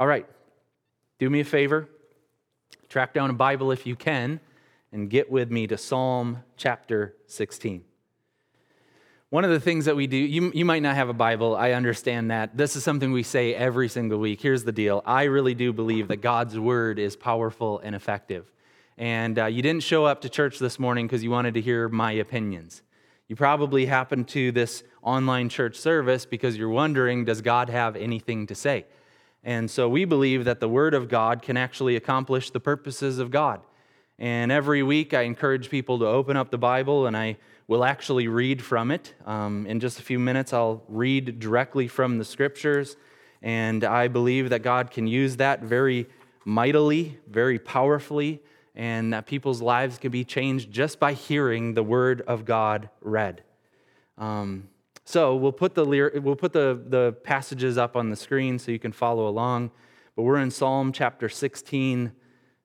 All 0.00 0.06
right, 0.06 0.26
do 1.18 1.28
me 1.28 1.40
a 1.40 1.44
favor, 1.44 1.88
track 2.88 3.12
down 3.12 3.30
a 3.30 3.32
Bible 3.32 3.72
if 3.72 3.84
you 3.84 3.96
can, 3.96 4.38
and 4.92 5.10
get 5.10 5.28
with 5.28 5.50
me 5.50 5.66
to 5.66 5.76
Psalm 5.76 6.44
chapter 6.56 7.16
16. 7.26 7.82
One 9.30 9.44
of 9.44 9.50
the 9.50 9.58
things 9.58 9.86
that 9.86 9.96
we 9.96 10.06
do, 10.06 10.16
you, 10.16 10.52
you 10.54 10.64
might 10.64 10.82
not 10.82 10.94
have 10.94 11.08
a 11.08 11.12
Bible, 11.14 11.56
I 11.56 11.72
understand 11.72 12.30
that. 12.30 12.56
This 12.56 12.76
is 12.76 12.84
something 12.84 13.10
we 13.10 13.24
say 13.24 13.56
every 13.56 13.88
single 13.88 14.20
week. 14.20 14.40
Here's 14.40 14.62
the 14.62 14.70
deal 14.70 15.02
I 15.04 15.24
really 15.24 15.54
do 15.54 15.72
believe 15.72 16.06
that 16.08 16.18
God's 16.18 16.56
word 16.60 17.00
is 17.00 17.16
powerful 17.16 17.80
and 17.80 17.96
effective. 17.96 18.52
And 18.98 19.36
uh, 19.36 19.46
you 19.46 19.62
didn't 19.62 19.82
show 19.82 20.04
up 20.04 20.20
to 20.20 20.28
church 20.28 20.60
this 20.60 20.78
morning 20.78 21.08
because 21.08 21.24
you 21.24 21.32
wanted 21.32 21.54
to 21.54 21.60
hear 21.60 21.88
my 21.88 22.12
opinions. 22.12 22.82
You 23.26 23.34
probably 23.34 23.86
happened 23.86 24.28
to 24.28 24.52
this 24.52 24.84
online 25.02 25.48
church 25.48 25.74
service 25.74 26.24
because 26.24 26.56
you're 26.56 26.68
wondering, 26.68 27.24
does 27.24 27.40
God 27.40 27.68
have 27.68 27.96
anything 27.96 28.46
to 28.46 28.54
say? 28.54 28.86
And 29.44 29.70
so 29.70 29.88
we 29.88 30.04
believe 30.04 30.44
that 30.44 30.60
the 30.60 30.68
Word 30.68 30.94
of 30.94 31.08
God 31.08 31.42
can 31.42 31.56
actually 31.56 31.96
accomplish 31.96 32.50
the 32.50 32.60
purposes 32.60 33.18
of 33.18 33.30
God. 33.30 33.60
And 34.18 34.50
every 34.50 34.82
week 34.82 35.14
I 35.14 35.22
encourage 35.22 35.70
people 35.70 35.98
to 36.00 36.06
open 36.06 36.36
up 36.36 36.50
the 36.50 36.58
Bible 36.58 37.06
and 37.06 37.16
I 37.16 37.36
will 37.68 37.84
actually 37.84 38.26
read 38.26 38.62
from 38.62 38.90
it. 38.90 39.14
Um, 39.26 39.66
in 39.66 39.78
just 39.78 40.00
a 40.00 40.02
few 40.02 40.18
minutes, 40.18 40.52
I'll 40.52 40.82
read 40.88 41.38
directly 41.38 41.86
from 41.86 42.18
the 42.18 42.24
Scriptures. 42.24 42.96
And 43.42 43.84
I 43.84 44.08
believe 44.08 44.50
that 44.50 44.62
God 44.62 44.90
can 44.90 45.06
use 45.06 45.36
that 45.36 45.62
very 45.62 46.08
mightily, 46.44 47.18
very 47.28 47.58
powerfully, 47.58 48.42
and 48.74 49.12
that 49.12 49.26
people's 49.26 49.60
lives 49.60 49.98
can 49.98 50.10
be 50.10 50.24
changed 50.24 50.72
just 50.72 50.98
by 50.98 51.12
hearing 51.12 51.74
the 51.74 51.82
Word 51.82 52.22
of 52.22 52.44
God 52.44 52.88
read. 53.00 53.42
Um, 54.16 54.68
so 55.08 55.34
we'll 55.34 55.52
put 55.52 55.74
the 55.74 55.86
we'll 56.22 56.36
put 56.36 56.52
the, 56.52 56.78
the 56.86 57.16
passages 57.24 57.78
up 57.78 57.96
on 57.96 58.10
the 58.10 58.16
screen 58.16 58.58
so 58.58 58.70
you 58.70 58.78
can 58.78 58.92
follow 58.92 59.26
along. 59.26 59.70
But 60.14 60.24
we're 60.24 60.36
in 60.36 60.50
Psalm 60.50 60.92
chapter 60.92 61.30
16, 61.30 62.12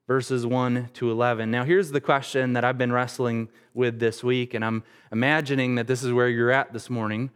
verses 0.08 0.46
1 0.46 0.90
to 0.96 1.10
11. 1.10 1.50
Now, 1.50 1.64
here's 1.64 1.92
the 1.92 2.02
question 2.02 2.52
that 2.52 2.66
I've 2.66 2.78
been 2.78 2.92
wrestling 2.92 3.48
with 3.74 4.00
this 4.00 4.26
week, 4.26 4.54
and 4.54 4.66
I'm 4.66 4.84
imagining 5.10 5.76
that 5.76 5.88
this 5.88 6.04
is 6.04 6.12
where 6.12 6.28
you're 6.28 6.52
at 6.52 6.74
this 6.74 6.90
morning. 6.90 7.30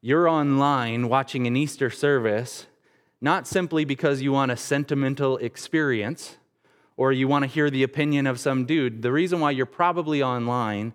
You're 0.00 0.28
online 0.28 1.08
watching 1.08 1.48
an 1.48 1.56
Easter 1.56 1.90
service, 1.90 2.66
not 3.20 3.48
simply 3.48 3.84
because 3.84 4.22
you 4.22 4.30
want 4.30 4.52
a 4.52 4.56
sentimental 4.56 5.38
experience 5.38 6.36
or 6.96 7.10
you 7.10 7.26
want 7.26 7.42
to 7.42 7.48
hear 7.48 7.68
the 7.68 7.82
opinion 7.82 8.28
of 8.28 8.38
some 8.38 8.64
dude. 8.64 9.02
The 9.02 9.10
reason 9.10 9.40
why 9.40 9.50
you're 9.50 9.66
probably 9.66 10.22
online 10.22 10.94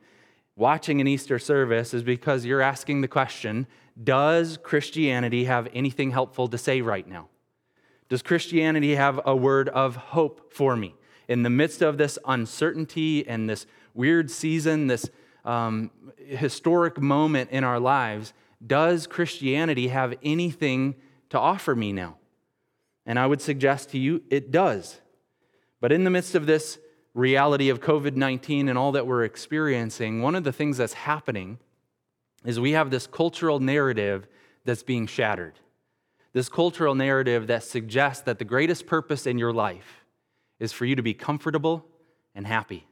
watching 0.56 1.02
an 1.02 1.08
Easter 1.08 1.40
service 1.40 1.94
is 1.94 2.04
because 2.04 2.46
you're 2.46 2.62
asking 2.62 3.02
the 3.02 3.08
question 3.08 3.68
Does 4.02 4.58
Christianity 4.62 5.46
have 5.46 5.68
anything 5.74 6.12
helpful 6.12 6.48
to 6.48 6.58
say 6.58 6.82
right 6.82 7.08
now? 7.08 7.30
Does 8.10 8.22
Christianity 8.22 8.96
have 8.96 9.22
a 9.26 9.36
word 9.36 9.70
of 9.70 9.96
hope 9.96 10.54
for 10.54 10.76
me? 10.76 10.96
In 11.28 11.44
the 11.44 11.50
midst 11.50 11.82
of 11.82 11.98
this 11.98 12.20
uncertainty 12.26 13.26
and 13.26 13.50
this 13.50 13.66
weird 13.94 14.30
season, 14.30 14.88
this 14.88 15.10
um, 15.46 15.92
historic 16.18 17.00
moment 17.00 17.52
in 17.52 17.64
our 17.64 17.80
lives, 17.80 18.34
does 18.66 19.08
Christianity 19.08 19.88
have 19.88 20.14
anything 20.24 20.96
to 21.30 21.40
offer 21.40 21.76
me 21.76 21.94
now? 21.94 22.18
And 23.06 23.18
I 23.18 23.28
would 23.28 23.42
suggest 23.42 23.90
to 23.92 23.98
you 23.98 24.22
it 24.30 24.52
does. 24.52 25.00
But 25.80 25.92
in 25.92 26.04
the 26.04 26.10
midst 26.10 26.36
of 26.36 26.46
this 26.46 26.78
reality 27.14 27.70
of 27.70 27.82
COVID 27.82 28.16
19 28.16 28.70
and 28.70 28.78
all 28.78 28.92
that 28.94 29.08
we're 29.08 29.24
experiencing, 29.24 30.22
one 30.22 30.36
of 30.36 30.44
the 30.44 30.54
things 30.54 30.78
that's 30.78 30.94
happening 30.94 31.60
is 32.46 32.60
we 32.60 32.72
have 32.72 32.90
this 32.90 33.08
cultural 33.08 33.60
narrative 33.60 34.28
that's 34.66 34.84
being 34.84 35.08
shattered. 35.08 35.54
This 36.34 36.50
cultural 36.50 36.96
narrative 36.96 37.48
that 37.48 37.64
suggests 37.64 38.24
that 38.24 38.40
the 38.40 38.46
greatest 38.46 38.88
purpose 38.88 39.28
in 39.28 39.38
your 39.38 39.52
life 39.52 40.06
is 40.60 40.72
for 40.72 40.86
you 40.86 40.96
to 40.96 41.04
be 41.04 41.14
comfortable 41.14 41.86
and 42.34 42.48
happy. 42.48 42.88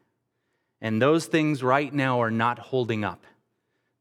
And 0.82 1.02
those 1.02 1.26
things 1.26 1.64
right 1.64 1.94
now 1.94 2.22
are 2.22 2.32
not 2.32 2.60
holding 2.60 3.04
up. 3.04 3.26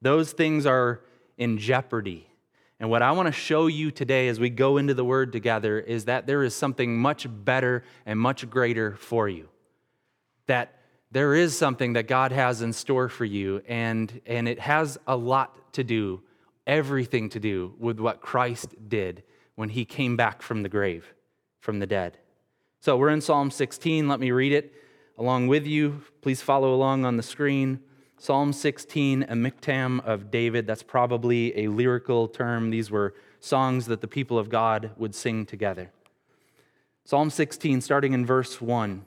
Those 0.01 0.33
things 0.33 0.67
are 0.67 1.01
in 1.37 1.59
jeopardy. 1.59 2.27
And 2.81 2.91
what 2.91 3.03
I 3.03 3.13
want 3.13 3.27
to 3.27 3.33
show 3.33 3.67
you 3.67 3.91
today 3.91 4.29
as 4.29 4.39
we 4.39 4.51
go 4.51 4.77
into 4.77 4.95
the 4.95 5.05
Word 5.05 5.33
together 5.33 5.79
is 5.81 6.05
that 6.05 6.27
there 6.27 6.45
is 6.45 6.55
something 6.55 6.97
much 6.97 7.27
better 7.29 7.85
and 8.07 8.19
much 8.19 8.49
greater 8.49 8.97
for 8.97 9.29
you. 9.29 9.49
That 10.49 10.75
there 11.11 11.35
is 11.35 11.57
something 11.57 11.95
that 11.95 12.07
God 12.07 12.33
has 12.33 12.61
in 12.61 12.73
store 12.73 13.09
for 13.09 13.25
you, 13.25 13.63
and, 13.67 14.21
and 14.27 14.47
it 14.47 14.59
has 14.61 14.99
a 15.07 15.17
lot 15.17 15.73
to 15.75 15.85
do, 15.85 16.21
everything 16.67 17.31
to 17.31 17.41
do 17.41 17.75
with 17.79 17.99
what 17.99 18.21
Christ 18.21 18.75
did 18.89 19.23
when 19.55 19.71
he 19.71 19.85
came 19.85 20.17
back 20.17 20.43
from 20.43 20.63
the 20.63 20.69
grave, 20.69 21.15
from 21.61 21.79
the 21.79 21.87
dead. 21.87 22.19
So 22.81 22.97
we're 22.97 23.09
in 23.09 23.21
Psalm 23.21 23.51
16. 23.51 24.07
Let 24.07 24.21
me 24.21 24.31
read 24.31 24.53
it 24.53 24.75
along 25.17 25.49
with 25.49 25.67
you. 25.67 26.03
Please 26.21 26.43
follow 26.43 26.75
along 26.75 27.05
on 27.05 27.17
the 27.17 27.23
screen. 27.23 27.81
Psalm 28.19 28.53
16, 28.53 29.23
a 29.25 29.35
miktam 29.35 30.05
of 30.05 30.31
David. 30.31 30.67
That's 30.67 30.83
probably 30.83 31.57
a 31.59 31.69
lyrical 31.69 32.29
term. 32.29 32.71
These 32.71 32.91
were 32.91 33.15
songs 33.41 33.87
that 33.87 34.01
the 34.01 34.09
people 34.09 34.39
of 34.39 34.49
God 34.49 34.91
would 34.97 35.15
sing 35.15 35.47
together. 35.47 35.91
Psalm 37.05 37.31
16, 37.31 37.81
starting 37.81 38.13
in 38.13 38.27
verse 38.27 38.61
1 38.61 39.07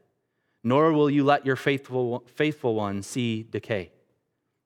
nor 0.63 0.91
will 0.93 1.09
you 1.09 1.23
let 1.23 1.45
your 1.45 1.55
faithful, 1.55 2.23
faithful 2.27 2.75
one 2.75 3.03
see 3.03 3.43
decay. 3.43 3.91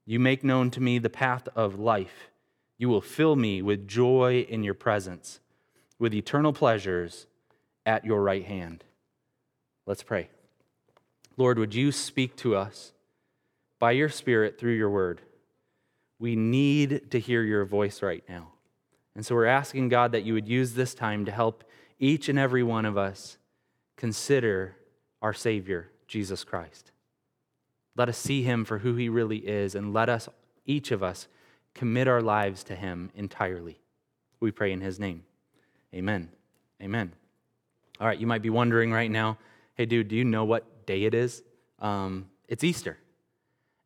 You 0.06 0.20
make 0.20 0.44
known 0.44 0.70
to 0.72 0.82
me 0.82 1.00
the 1.00 1.10
path 1.10 1.48
of 1.56 1.80
life. 1.80 2.30
You 2.78 2.90
will 2.90 3.02
fill 3.02 3.36
me 3.36 3.62
with 3.62 3.88
joy 3.88 4.46
in 4.50 4.64
your 4.64 4.74
presence, 4.74 5.40
with 5.98 6.14
eternal 6.14 6.54
pleasures 6.54 7.26
at 7.86 8.06
your 8.06 8.22
right 8.22 8.46
hand. 8.46 8.84
Let's 9.86 10.04
pray. 10.04 10.30
Lord, 11.38 11.58
would 11.58 11.74
you 11.74 11.92
speak 11.92 12.36
to 12.38 12.56
us? 12.56 12.94
by 13.80 13.92
your 13.92 14.10
Spirit 14.10 14.58
through 14.58 14.74
your 14.74 14.90
word. 14.90 15.22
We 16.20 16.36
need 16.36 17.12
to 17.12 17.20
hear 17.20 17.44
your 17.44 17.66
voice 17.66 18.02
right 18.02 18.24
now. 18.28 18.54
And 19.16 19.26
so 19.26 19.36
we're 19.36 19.46
asking 19.46 19.90
God 19.90 20.12
that 20.14 20.24
you 20.24 20.34
would 20.34 20.48
use 20.48 20.74
this 20.74 20.94
time 20.94 21.26
to 21.26 21.32
help 21.32 21.64
each 22.00 22.28
and 22.30 22.40
every 22.40 22.64
one 22.64 22.86
of 22.86 22.98
us 22.98 23.38
consider 23.96 24.76
our 25.26 25.34
Savior, 25.34 25.90
Jesus 26.08 26.44
Christ. 26.44 26.92
Let 27.96 28.10
us 28.10 28.18
see 28.20 28.44
him 28.44 28.64
for 28.64 28.78
who 28.78 28.94
he 28.94 29.10
really 29.10 29.40
is, 29.40 29.74
and 29.74 29.92
let 29.92 30.08
us, 30.08 30.30
each 30.68 30.92
of 30.92 31.02
us, 31.02 31.28
commit 31.74 32.08
our 32.08 32.22
lives 32.22 32.64
to 32.66 32.76
him 32.76 33.10
entirely. 33.16 33.80
We 34.40 34.52
pray 34.52 34.72
in 34.72 34.82
his 34.82 35.00
name. 35.00 35.24
Amen. 35.96 36.30
Amen. 36.80 37.12
All 38.00 38.06
right, 38.06 38.20
you 38.20 38.28
might 38.28 38.44
be 38.44 38.52
wondering 38.52 38.92
right 38.92 39.10
now 39.10 39.40
hey, 39.74 39.88
dude, 39.88 40.10
do 40.10 40.16
you 40.16 40.24
know 40.24 40.46
what 40.46 40.86
day 40.86 41.06
it 41.06 41.16
is? 41.16 41.42
Um, 41.80 42.28
it's 42.48 42.64
Easter. 42.64 43.00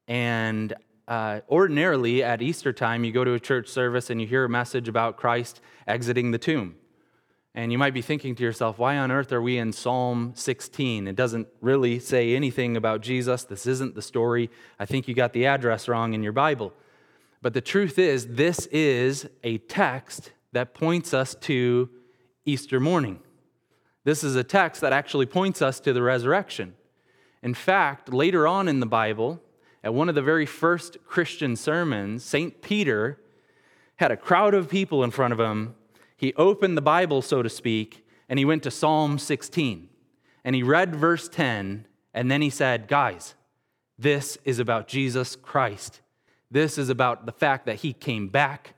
And 0.10 0.74
uh, 1.08 1.40
ordinarily 1.50 2.22
at 2.22 2.42
Easter 2.42 2.74
time, 2.74 3.06
you 3.06 3.14
go 3.14 3.24
to 3.24 3.34
a 3.34 3.40
church 3.40 3.70
service 3.70 4.10
and 4.10 4.20
you 4.20 4.28
hear 4.28 4.44
a 4.44 4.50
message 4.50 4.90
about 4.90 5.16
Christ 5.16 5.62
exiting 5.88 6.32
the 6.32 6.38
tomb. 6.38 6.76
And 7.56 7.72
you 7.72 7.78
might 7.78 7.94
be 7.94 8.02
thinking 8.02 8.36
to 8.36 8.44
yourself, 8.44 8.78
why 8.78 8.98
on 8.98 9.12
earth 9.12 9.32
are 9.32 9.42
we 9.42 9.58
in 9.58 9.74
Psalm 9.74 10.34
16? 10.36 11.08
It 11.08 11.16
doesn't 11.16 11.48
really 11.62 12.00
say 12.00 12.36
anything 12.36 12.78
about 12.78 13.02
Jesus. 13.02 13.44
This 13.44 13.66
isn't 13.66 13.96
the 13.96 14.02
story. 14.02 14.50
I 14.80 14.86
think 14.86 15.08
you 15.08 15.16
got 15.16 15.34
the 15.34 15.48
address 15.48 15.88
wrong 15.88 16.14
in 16.14 16.22
your 16.22 16.32
Bible. 16.32 16.74
But 17.42 17.54
the 17.54 17.62
truth 17.62 17.98
is, 17.98 18.28
this 18.28 18.68
is 18.68 19.28
a 19.44 19.58
text 19.58 20.32
that 20.52 20.74
points 20.74 21.14
us 21.14 21.36
to 21.42 21.90
Easter 22.46 22.80
morning. 22.80 23.20
This 24.04 24.24
is 24.24 24.36
a 24.36 24.44
text 24.44 24.82
that 24.82 24.94
actually 24.94 25.26
points 25.26 25.62
us 25.62 25.80
to 25.82 25.94
the 25.94 26.02
resurrection. 26.02 26.76
In 27.42 27.54
fact, 27.54 28.14
later 28.14 28.48
on 28.48 28.68
in 28.68 28.80
the 28.80 28.86
Bible, 28.86 29.42
at 29.84 29.94
one 29.94 30.10
of 30.10 30.16
the 30.16 30.22
very 30.22 30.46
first 30.46 30.98
Christian 31.06 31.56
sermons, 31.56 32.24
St. 32.24 32.62
Peter 32.62 33.20
had 33.96 34.12
a 34.12 34.18
crowd 34.18 34.54
of 34.54 34.70
people 34.70 35.04
in 35.04 35.12
front 35.12 35.34
of 35.34 35.40
him. 35.40 35.76
He 36.20 36.34
opened 36.36 36.78
the 36.78 36.82
Bible, 36.82 37.22
so 37.22 37.42
to 37.42 37.50
speak, 37.50 38.06
and 38.28 38.38
he 38.38 38.46
went 38.46 38.64
to 38.64 38.72
Psalm 38.72 39.18
16. 39.18 39.90
And 40.44 40.56
he 40.56 40.64
read 40.64 40.96
verse 40.96 41.28
10, 41.28 41.86
and 42.14 42.30
then 42.30 42.42
he 42.42 42.50
said, 42.50 42.88
Guys, 42.88 43.36
this 43.98 44.38
is 44.46 44.60
about 44.60 44.88
Jesus 44.88 45.36
Christ. 45.36 46.02
This 46.52 46.78
is 46.78 46.90
about 46.90 47.26
the 47.26 47.32
fact 47.32 47.66
that 47.66 47.78
he 47.78 47.94
came 47.94 48.28
back 48.28 48.76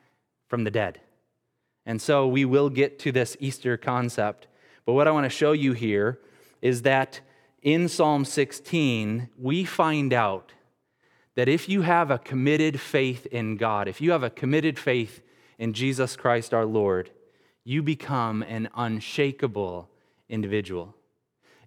from 0.48 0.64
the 0.64 0.72
dead. 0.72 1.02
And 1.86 2.02
so 2.02 2.28
we 2.28 2.46
will 2.46 2.70
get 2.70 3.00
to 3.00 3.12
this 3.12 3.36
Easter 3.40 3.78
concept 3.78 4.48
but 4.86 4.94
what 4.94 5.08
I 5.08 5.12
want 5.12 5.26
to 5.26 5.30
show 5.30 5.52
you 5.52 5.74
here 5.74 6.20
is 6.62 6.82
that 6.84 7.22
in 7.62 7.88
Psalm 7.88 8.26
16, 8.26 9.30
we 9.38 9.64
find 9.64 10.14
out 10.14 10.54
that 11.36 11.48
if 11.48 11.70
you 11.70 11.84
have 11.84 12.12
a 12.12 12.18
committed 12.18 12.80
faith 12.80 13.26
in 13.28 13.58
God, 13.58 13.88
if 13.88 14.02
you 14.02 14.12
have 14.12 14.24
a 14.24 14.30
committed 14.30 14.78
faith 14.78 15.22
in 15.58 15.74
Jesus 15.74 16.16
Christ 16.16 16.54
our 16.54 16.66
Lord, 16.66 17.12
you 17.64 17.84
become 17.84 18.44
an 18.44 18.70
unshakable 18.76 19.90
individual. 20.30 20.96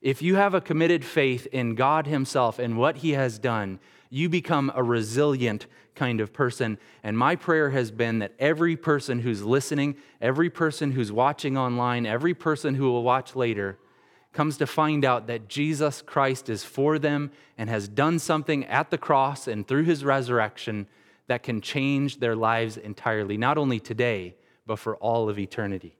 If 0.00 0.20
you 0.20 0.34
have 0.34 0.54
a 0.54 0.60
committed 0.60 1.04
faith 1.04 1.46
in 1.46 1.74
God 1.74 2.06
Himself 2.06 2.58
and 2.58 2.76
what 2.76 2.98
He 2.98 3.12
has 3.12 3.38
done, 3.38 3.78
you 4.10 4.28
become 4.28 4.70
a 4.74 4.82
resilient 4.82 5.66
kind 5.94 6.20
of 6.20 6.32
person. 6.32 6.78
And 7.02 7.16
my 7.16 7.36
prayer 7.36 7.70
has 7.70 7.90
been 7.90 8.18
that 8.18 8.34
every 8.38 8.76
person 8.76 9.20
who's 9.20 9.42
listening, 9.42 9.96
every 10.20 10.50
person 10.50 10.92
who's 10.92 11.12
watching 11.12 11.56
online, 11.56 12.06
every 12.06 12.34
person 12.34 12.74
who 12.74 12.84
will 12.84 13.02
watch 13.02 13.34
later 13.34 13.78
comes 14.32 14.56
to 14.58 14.66
find 14.66 15.04
out 15.04 15.28
that 15.28 15.48
Jesus 15.48 16.02
Christ 16.02 16.48
is 16.48 16.64
for 16.64 16.98
them 16.98 17.30
and 17.56 17.70
has 17.70 17.88
done 17.88 18.18
something 18.18 18.64
at 18.66 18.90
the 18.90 18.98
cross 18.98 19.46
and 19.46 19.66
through 19.66 19.84
his 19.84 20.04
resurrection 20.04 20.88
that 21.28 21.42
can 21.42 21.60
change 21.60 22.18
their 22.18 22.36
lives 22.36 22.76
entirely, 22.76 23.36
not 23.36 23.56
only 23.56 23.78
today, 23.80 24.34
but 24.66 24.78
for 24.78 24.96
all 24.96 25.28
of 25.28 25.38
eternity. 25.38 25.96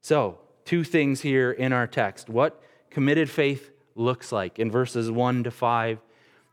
So, 0.00 0.38
two 0.64 0.84
things 0.84 1.20
here 1.20 1.50
in 1.50 1.72
our 1.72 1.86
text 1.86 2.28
what 2.28 2.62
committed 2.90 3.30
faith 3.30 3.70
looks 3.94 4.32
like 4.32 4.58
in 4.58 4.70
verses 4.70 5.10
1 5.10 5.44
to 5.44 5.50
5 5.50 5.98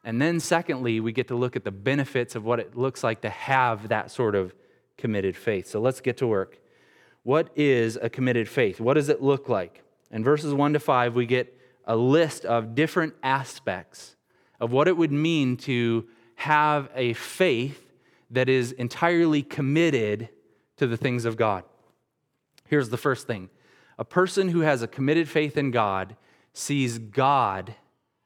and 0.07 0.22
then, 0.22 0.39
secondly, 0.39 1.01
we 1.01 1.12
get 1.12 1.28
to 1.28 1.36
look 1.36 1.57
at 1.57 1.66
the 1.66 1.72
benefits 1.72 2.36
of 2.36 2.45
what 2.45 2.62
it 2.62 2.78
looks 2.78 3.04
like 3.04 3.19
to 3.24 3.30
have 3.30 3.89
that 3.89 4.10
sort 4.10 4.36
of 4.36 4.56
committed 4.98 5.36
faith. 5.36 5.68
So 5.68 5.81
let's 5.81 6.00
get 6.00 6.16
to 6.19 6.28
work. 6.28 6.60
What 7.24 7.50
is 7.57 8.00
a 8.01 8.10
committed 8.10 8.48
faith? 8.48 8.80
What 8.80 8.94
does 8.94 9.10
it 9.10 9.22
look 9.22 9.50
like? 9.50 9.83
In 10.10 10.24
verses 10.24 10.54
1 10.54 10.72
to 10.72 10.80
5, 10.80 11.13
we 11.13 11.25
get 11.25 11.54
a 11.83 11.98
list 11.98 12.45
of 12.45 12.74
different 12.74 13.16
aspects 13.22 14.16
of 14.62 14.72
what 14.72 14.88
it 14.88 14.95
would 14.95 15.12
mean 15.12 15.57
to 15.57 16.07
have 16.36 16.90
a 16.95 17.12
faith 17.12 17.92
that 18.31 18.48
is 18.48 18.72
entirely 18.72 19.44
committed 19.44 20.30
to 20.77 20.88
the 20.88 20.97
things 20.97 21.25
of 21.25 21.38
God. 21.38 21.63
Here's 22.68 22.89
the 22.89 22.97
first 22.97 23.27
thing 23.27 23.50
a 23.97 24.06
person 24.06 24.50
who 24.50 24.62
has 24.62 24.81
a 24.81 24.88
committed 24.88 25.27
faith 25.27 25.57
in 25.57 25.71
God 25.71 26.15
sees 26.53 27.00
God 27.00 27.75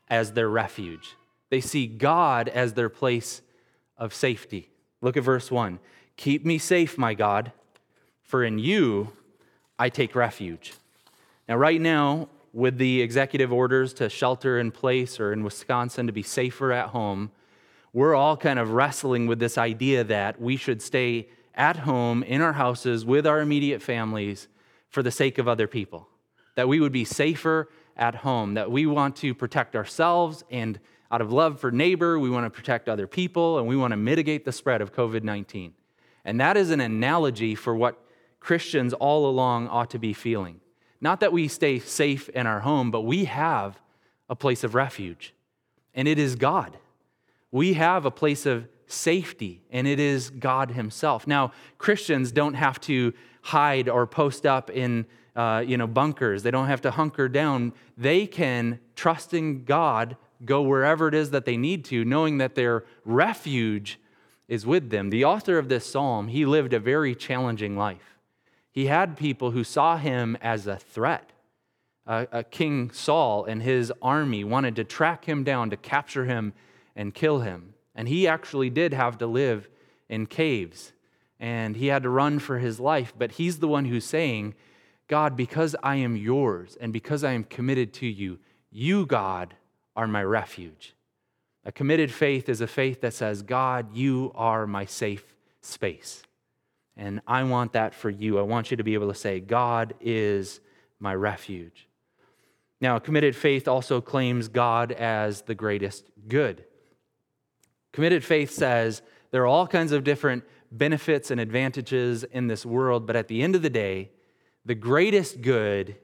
as 0.09 0.33
their 0.33 0.49
refuge. 0.49 1.15
They 1.49 1.61
see 1.61 1.87
God 1.87 2.47
as 2.49 2.73
their 2.73 2.89
place 2.89 3.41
of 3.97 4.13
safety. 4.13 4.69
Look 5.01 5.17
at 5.17 5.23
verse 5.23 5.51
1. 5.51 5.79
Keep 6.17 6.45
me 6.45 6.57
safe, 6.57 6.97
my 6.97 7.13
God, 7.13 7.51
for 8.23 8.43
in 8.43 8.59
you 8.59 9.11
I 9.79 9.89
take 9.89 10.15
refuge. 10.15 10.73
Now, 11.47 11.55
right 11.57 11.81
now, 11.81 12.29
with 12.53 12.77
the 12.77 13.01
executive 13.01 13.51
orders 13.51 13.93
to 13.93 14.09
shelter 14.09 14.59
in 14.59 14.71
place 14.71 15.19
or 15.19 15.33
in 15.33 15.43
Wisconsin 15.43 16.07
to 16.07 16.13
be 16.13 16.23
safer 16.23 16.71
at 16.71 16.89
home, 16.89 17.31
we're 17.93 18.15
all 18.15 18.37
kind 18.37 18.59
of 18.59 18.71
wrestling 18.71 19.27
with 19.27 19.39
this 19.39 19.57
idea 19.57 20.03
that 20.03 20.39
we 20.39 20.55
should 20.57 20.81
stay 20.81 21.27
at 21.55 21.77
home 21.77 22.23
in 22.23 22.41
our 22.41 22.53
houses 22.53 23.05
with 23.05 23.27
our 23.27 23.41
immediate 23.41 23.81
families 23.81 24.47
for 24.89 25.03
the 25.03 25.11
sake 25.11 25.37
of 25.37 25.47
other 25.47 25.67
people. 25.67 26.07
That 26.55 26.67
we 26.67 26.79
would 26.79 26.91
be 26.91 27.05
safer 27.05 27.69
at 27.95 28.15
home, 28.15 28.55
that 28.55 28.71
we 28.71 28.85
want 28.85 29.15
to 29.17 29.33
protect 29.33 29.75
ourselves 29.75 30.43
and 30.49 30.79
out 31.11 31.21
of 31.21 31.31
love 31.31 31.59
for 31.59 31.71
neighbor, 31.71 32.17
we 32.17 32.29
want 32.29 32.45
to 32.45 32.49
protect 32.49 32.87
other 32.87 33.05
people, 33.05 33.59
and 33.59 33.67
we 33.67 33.75
want 33.75 33.91
to 33.91 33.97
mitigate 33.97 34.45
the 34.45 34.51
spread 34.53 34.81
of 34.81 34.93
COVID 34.93 35.23
19. 35.23 35.73
And 36.23 36.39
that 36.39 36.55
is 36.55 36.71
an 36.71 36.79
analogy 36.79 37.53
for 37.53 37.75
what 37.75 38.01
Christians 38.39 38.93
all 38.93 39.29
along 39.29 39.67
ought 39.67 39.89
to 39.91 39.99
be 39.99 40.13
feeling. 40.13 40.61
Not 41.01 41.19
that 41.19 41.33
we 41.33 41.47
stay 41.47 41.79
safe 41.79 42.29
in 42.29 42.47
our 42.47 42.61
home, 42.61 42.91
but 42.91 43.01
we 43.01 43.25
have 43.25 43.79
a 44.29 44.35
place 44.35 44.63
of 44.63 44.73
refuge, 44.73 45.33
and 45.93 46.07
it 46.07 46.17
is 46.17 46.35
God. 46.35 46.77
We 47.51 47.73
have 47.73 48.05
a 48.05 48.11
place 48.11 48.45
of 48.45 48.69
safety, 48.91 49.61
and 49.71 49.87
it 49.87 49.99
is 49.99 50.29
God 50.29 50.71
Himself. 50.71 51.27
Now, 51.27 51.51
Christians 51.77 52.31
don't 52.31 52.55
have 52.55 52.79
to 52.81 53.13
hide 53.41 53.89
or 53.89 54.05
post 54.05 54.45
up 54.45 54.69
in 54.69 55.05
uh, 55.35 55.63
you 55.65 55.77
know, 55.77 55.87
bunkers. 55.87 56.43
They 56.43 56.51
don't 56.51 56.67
have 56.67 56.81
to 56.81 56.91
hunker 56.91 57.29
down. 57.29 57.73
They 57.97 58.27
can 58.27 58.79
trust 58.95 59.33
in 59.33 59.63
God 59.63 60.17
go 60.43 60.61
wherever 60.61 61.07
it 61.07 61.13
is 61.13 61.31
that 61.31 61.45
they 61.45 61.57
need 61.57 61.85
to, 61.85 62.03
knowing 62.03 62.37
that 62.39 62.55
their 62.55 62.83
refuge 63.05 63.99
is 64.47 64.65
with 64.65 64.89
them. 64.89 65.09
The 65.09 65.23
author 65.23 65.57
of 65.57 65.69
this 65.69 65.85
psalm, 65.85 66.27
he 66.27 66.45
lived 66.45 66.73
a 66.73 66.79
very 66.79 67.15
challenging 67.15 67.77
life. 67.77 68.17
He 68.71 68.87
had 68.87 69.17
people 69.17 69.51
who 69.51 69.63
saw 69.63 69.97
him 69.97 70.37
as 70.41 70.67
a 70.67 70.77
threat. 70.77 71.31
Uh, 72.07 72.25
uh, 72.31 72.43
King 72.49 72.89
Saul 72.91 73.45
and 73.45 73.61
his 73.61 73.93
army 74.01 74.43
wanted 74.43 74.75
to 74.77 74.83
track 74.83 75.25
him 75.25 75.43
down, 75.43 75.69
to 75.69 75.77
capture 75.77 76.25
him 76.25 76.53
and 76.95 77.13
kill 77.13 77.39
him. 77.39 77.70
And 77.95 78.07
he 78.07 78.27
actually 78.27 78.69
did 78.69 78.93
have 78.93 79.17
to 79.19 79.27
live 79.27 79.69
in 80.09 80.25
caves 80.25 80.93
and 81.41 81.75
he 81.75 81.87
had 81.87 82.03
to 82.03 82.09
run 82.09 82.37
for 82.37 82.59
his 82.59 82.79
life. 82.79 83.13
But 83.17 83.31
he's 83.31 83.59
the 83.59 83.67
one 83.67 83.85
who's 83.85 84.05
saying, 84.05 84.53
God, 85.07 85.35
because 85.35 85.75
I 85.81 85.95
am 85.95 86.15
yours 86.15 86.77
and 86.79 86.93
because 86.93 87.23
I 87.23 87.33
am 87.33 87.43
committed 87.43 87.93
to 87.95 88.05
you, 88.05 88.39
you, 88.69 89.05
God, 89.05 89.55
are 89.95 90.07
my 90.07 90.23
refuge. 90.23 90.95
A 91.65 91.71
committed 91.71 92.11
faith 92.11 92.47
is 92.47 92.61
a 92.61 92.67
faith 92.67 93.01
that 93.01 93.13
says, 93.13 93.41
God, 93.41 93.95
you 93.95 94.31
are 94.35 94.65
my 94.65 94.85
safe 94.85 95.35
space. 95.61 96.23
And 96.95 97.21
I 97.27 97.43
want 97.43 97.73
that 97.73 97.95
for 97.95 98.09
you. 98.09 98.37
I 98.37 98.43
want 98.43 98.71
you 98.71 98.77
to 98.77 98.83
be 98.83 98.93
able 98.93 99.09
to 99.09 99.19
say, 99.19 99.39
God 99.39 99.95
is 99.99 100.59
my 100.99 101.15
refuge. 101.15 101.87
Now, 102.79 102.95
a 102.95 102.99
committed 102.99 103.35
faith 103.35 103.67
also 103.67 103.99
claims 104.01 104.47
God 104.47 104.91
as 104.91 105.41
the 105.43 105.55
greatest 105.55 106.09
good. 106.27 106.65
Committed 107.91 108.23
faith 108.23 108.51
says 108.51 109.01
there 109.31 109.43
are 109.43 109.47
all 109.47 109.67
kinds 109.67 109.91
of 109.91 110.03
different 110.03 110.43
benefits 110.71 111.31
and 111.31 111.39
advantages 111.41 112.23
in 112.23 112.47
this 112.47 112.65
world, 112.65 113.05
but 113.05 113.15
at 113.15 113.27
the 113.27 113.41
end 113.41 113.55
of 113.55 113.61
the 113.61 113.69
day, 113.69 114.11
the 114.65 114.75
greatest 114.75 115.41
good 115.41 115.97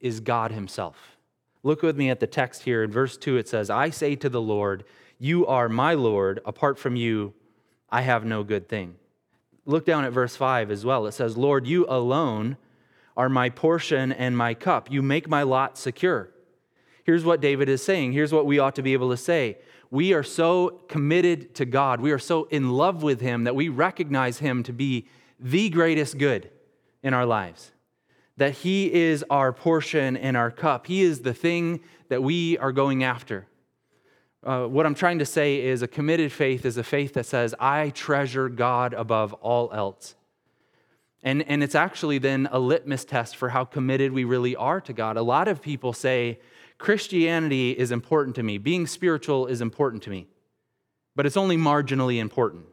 is 0.00 0.20
God 0.20 0.50
Himself. 0.52 1.16
Look 1.62 1.82
with 1.82 1.96
me 1.96 2.10
at 2.10 2.20
the 2.20 2.26
text 2.26 2.62
here. 2.62 2.82
In 2.82 2.90
verse 2.90 3.16
2, 3.16 3.36
it 3.36 3.48
says, 3.48 3.70
I 3.70 3.90
say 3.90 4.16
to 4.16 4.28
the 4.28 4.40
Lord, 4.40 4.84
You 5.18 5.46
are 5.46 5.68
my 5.68 5.94
Lord. 5.94 6.40
Apart 6.44 6.78
from 6.78 6.96
you, 6.96 7.34
I 7.90 8.02
have 8.02 8.24
no 8.24 8.42
good 8.44 8.68
thing. 8.68 8.94
Look 9.66 9.84
down 9.84 10.04
at 10.04 10.12
verse 10.12 10.36
5 10.36 10.70
as 10.70 10.84
well. 10.84 11.06
It 11.06 11.12
says, 11.12 11.36
Lord, 11.36 11.66
you 11.66 11.84
alone 11.88 12.56
are 13.16 13.28
my 13.28 13.50
portion 13.50 14.12
and 14.12 14.36
my 14.36 14.54
cup. 14.54 14.90
You 14.90 15.02
make 15.02 15.28
my 15.28 15.42
lot 15.42 15.76
secure. 15.76 16.30
Here's 17.04 17.24
what 17.24 17.40
David 17.40 17.68
is 17.68 17.82
saying. 17.82 18.12
Here's 18.12 18.32
what 18.32 18.46
we 18.46 18.58
ought 18.58 18.76
to 18.76 18.82
be 18.82 18.92
able 18.92 19.10
to 19.10 19.16
say. 19.16 19.58
We 19.90 20.12
are 20.12 20.22
so 20.22 20.80
committed 20.88 21.54
to 21.56 21.64
God, 21.64 22.00
we 22.00 22.12
are 22.12 22.18
so 22.18 22.44
in 22.44 22.70
love 22.70 23.02
with 23.02 23.20
Him 23.20 23.44
that 23.44 23.54
we 23.54 23.68
recognize 23.68 24.38
Him 24.38 24.62
to 24.64 24.72
be 24.72 25.08
the 25.40 25.70
greatest 25.70 26.18
good 26.18 26.50
in 27.02 27.14
our 27.14 27.26
lives 27.26 27.72
that 28.38 28.54
He 28.54 28.92
is 28.92 29.24
our 29.28 29.52
portion 29.52 30.16
and 30.16 30.36
our 30.36 30.50
cup. 30.50 30.86
He 30.86 31.02
is 31.02 31.20
the 31.20 31.34
thing 31.34 31.80
that 32.08 32.22
we 32.22 32.56
are 32.58 32.72
going 32.72 33.04
after. 33.04 33.46
Uh, 34.44 34.66
what 34.66 34.86
I'm 34.86 34.94
trying 34.94 35.18
to 35.18 35.26
say 35.26 35.60
is 35.60 35.82
a 35.82 35.88
committed 35.88 36.32
faith 36.32 36.64
is 36.64 36.76
a 36.76 36.84
faith 36.84 37.14
that 37.14 37.26
says, 37.26 37.54
I 37.58 37.90
treasure 37.90 38.48
God 38.48 38.94
above 38.94 39.34
all 39.34 39.70
else. 39.72 40.14
And, 41.24 41.42
and 41.48 41.64
it's 41.64 41.74
actually 41.74 42.18
then 42.18 42.48
a 42.52 42.60
litmus 42.60 43.04
test 43.04 43.34
for 43.36 43.48
how 43.48 43.64
committed 43.64 44.12
we 44.12 44.22
really 44.22 44.54
are 44.54 44.80
to 44.82 44.92
God. 44.92 45.16
A 45.16 45.22
lot 45.22 45.48
of 45.48 45.60
people 45.60 45.92
say, 45.92 46.38
Christianity 46.78 47.72
is 47.72 47.90
important 47.90 48.36
to 48.36 48.42
me, 48.42 48.56
being 48.56 48.86
spiritual 48.86 49.46
is 49.46 49.60
important 49.60 50.02
to 50.04 50.10
me, 50.10 50.28
but 51.16 51.26
it's 51.26 51.36
only 51.36 51.56
marginally 51.56 52.18
important. 52.18 52.66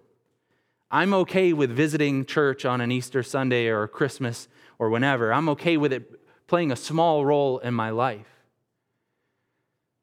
I'm 0.91 1.13
okay 1.13 1.51
with 1.51 1.71
visiting 1.71 2.25
church 2.25 2.63
on 2.63 2.79
an 2.79 2.91
Easter 2.91 3.23
Sunday 3.23 3.67
or 3.67 3.87
Christmas 3.87 4.47
or 4.77 4.89
whenever. 4.89 5.33
I'm 5.33 5.49
okay 5.49 5.77
with 5.77 5.91
it 5.91 6.21
playing 6.47 6.71
a 6.71 6.75
small 6.75 7.25
role 7.25 7.57
in 7.59 7.73
my 7.73 7.89
life. 7.89 8.27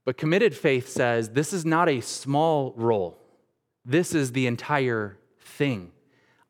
But 0.05 0.17
committed 0.17 0.57
faith 0.57 0.89
says 0.89 1.31
this 1.31 1.53
is 1.53 1.65
not 1.65 1.89
a 1.89 2.01
small 2.01 2.75
role, 2.77 3.19
this 3.85 4.15
is 4.15 4.33
the 4.33 4.47
entire 4.47 5.19
thing. 5.39 5.93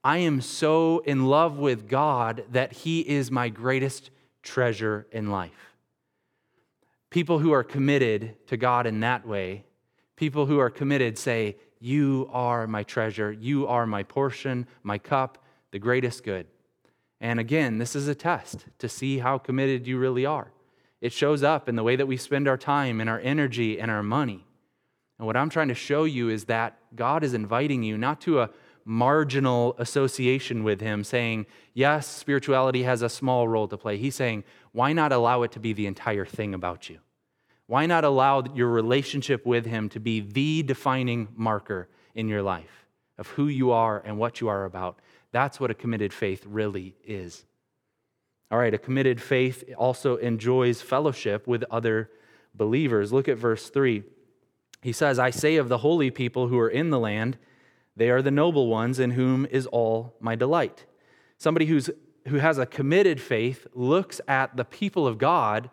I 0.05 0.19
am 0.19 0.41
so 0.41 1.01
in 1.01 1.27
love 1.27 1.59
with 1.59 1.89
God 1.89 2.45
that 2.51 2.73
He 2.73 3.01
is 3.01 3.31
my 3.31 3.51
greatest 3.51 4.11
treasure 4.43 5.07
in 5.13 5.31
life. 5.31 5.72
People 7.13 7.41
who 7.41 7.53
are 7.53 7.63
committed 7.63 8.37
to 8.47 8.57
God 8.57 8.87
in 8.87 9.01
that 9.01 9.29
way, 9.29 9.67
people 10.17 10.47
who 10.47 10.59
are 10.59 10.71
committed 10.71 11.19
say, 11.19 11.59
You 11.79 12.27
are 12.33 12.67
my 12.67 12.85
treasure, 12.85 13.31
you 13.31 13.67
are 13.67 13.87
my 13.87 14.03
portion, 14.03 14.67
my 14.83 14.97
cup, 14.97 15.37
the 15.73 15.79
greatest 15.79 16.25
good. 16.25 16.47
And 17.21 17.39
again, 17.39 17.77
this 17.77 17.95
is 17.95 18.09
a 18.09 18.15
test 18.15 18.65
to 18.79 18.89
see 18.89 19.19
how 19.19 19.37
committed 19.37 19.87
you 19.87 19.99
really 19.99 20.25
are. 20.25 20.53
It 21.03 21.13
shows 21.13 21.43
up 21.43 21.69
in 21.69 21.77
the 21.77 21.83
way 21.83 21.97
that 21.97 22.07
we 22.07 22.17
spend 22.17 22.49
our 22.49 22.57
time 22.57 22.99
and 22.99 23.11
our 23.11 23.21
energy 23.21 23.79
and 23.79 23.91
our 23.91 24.03
money. 24.03 24.47
And 25.19 25.27
what 25.27 25.37
I'm 25.37 25.51
trying 25.51 25.69
to 25.69 25.75
show 25.75 26.05
you 26.05 26.31
is 26.31 26.47
that 26.47 26.79
God 26.97 27.23
is 27.23 27.35
inviting 27.35 27.83
you 27.83 27.99
not 27.99 28.23
to 28.23 28.41
a 28.41 28.51
marginal 28.85 29.75
association 29.79 30.65
with 30.65 30.81
Him, 30.81 31.05
saying, 31.05 31.47
yes, 31.75 32.07
spirituality 32.07 32.83
has 32.83 33.03
a 33.03 33.09
small 33.09 33.47
role 33.49 33.69
to 33.69 33.77
play. 33.77 33.97
He's 33.97 34.15
saying, 34.15 34.45
why 34.73 34.93
not 34.93 35.13
allow 35.13 35.43
it 35.43 35.53
to 35.53 35.61
be 35.61 35.73
the 35.73 35.87
entire 35.87 36.25
thing 36.25 36.55
about 36.55 36.89
you? 36.89 36.99
Why 37.67 37.87
not 37.87 38.05
allow 38.05 38.43
your 38.55 38.69
relationship 38.69 39.47
with 39.47 39.67
Him 39.67 39.89
to 39.91 40.01
be 40.01 40.21
the 40.21 40.63
defining 40.63 41.29
marker 41.37 41.89
in 42.15 42.29
your 42.29 42.43
life 42.43 42.87
of 43.19 43.29
who 43.29 43.47
you 43.49 43.71
are 43.71 44.03
and 44.05 44.19
what 44.19 44.41
you 44.41 44.49
are 44.49 44.65
about? 44.65 44.99
That's 45.31 45.59
what 45.59 45.71
a 45.71 45.75
committed 45.75 46.13
faith 46.13 46.45
really 46.47 46.97
is. 47.05 47.45
All 48.51 48.59
right, 48.59 48.75
a 48.75 48.79
committed 48.79 49.21
faith 49.23 49.65
also 49.79 50.17
enjoys 50.17 50.83
fellowship 50.83 51.47
with 51.47 51.65
other 51.71 52.11
believers. 52.55 53.13
Look 53.13 53.29
at 53.29 53.39
verse 53.39 53.71
3. 53.71 54.03
He 54.83 54.93
says, 54.93 55.19
I 55.19 55.31
say 55.31 55.57
of 55.57 55.71
the 55.71 55.79
holy 55.79 56.11
people 56.11 56.49
who 56.49 56.59
are 56.59 56.69
in 56.69 56.91
the 56.91 56.99
land, 56.99 57.39
they 57.97 58.11
are 58.11 58.23
the 58.23 58.31
noble 58.31 58.69
ones 58.69 58.99
in 58.99 59.13
whom 59.13 59.47
is 59.47 59.67
all 59.67 60.15
my 60.21 60.35
delight. 60.35 60.87
Somebody 61.39 61.67
who's, 61.67 61.91
who 62.29 62.37
has 62.37 62.59
a 62.59 62.67
committed 62.67 63.21
faith 63.21 63.67
looks 63.75 64.21
at 64.27 64.57
the 64.57 64.65
people 64.65 65.07
of 65.07 65.19
God 65.19 65.71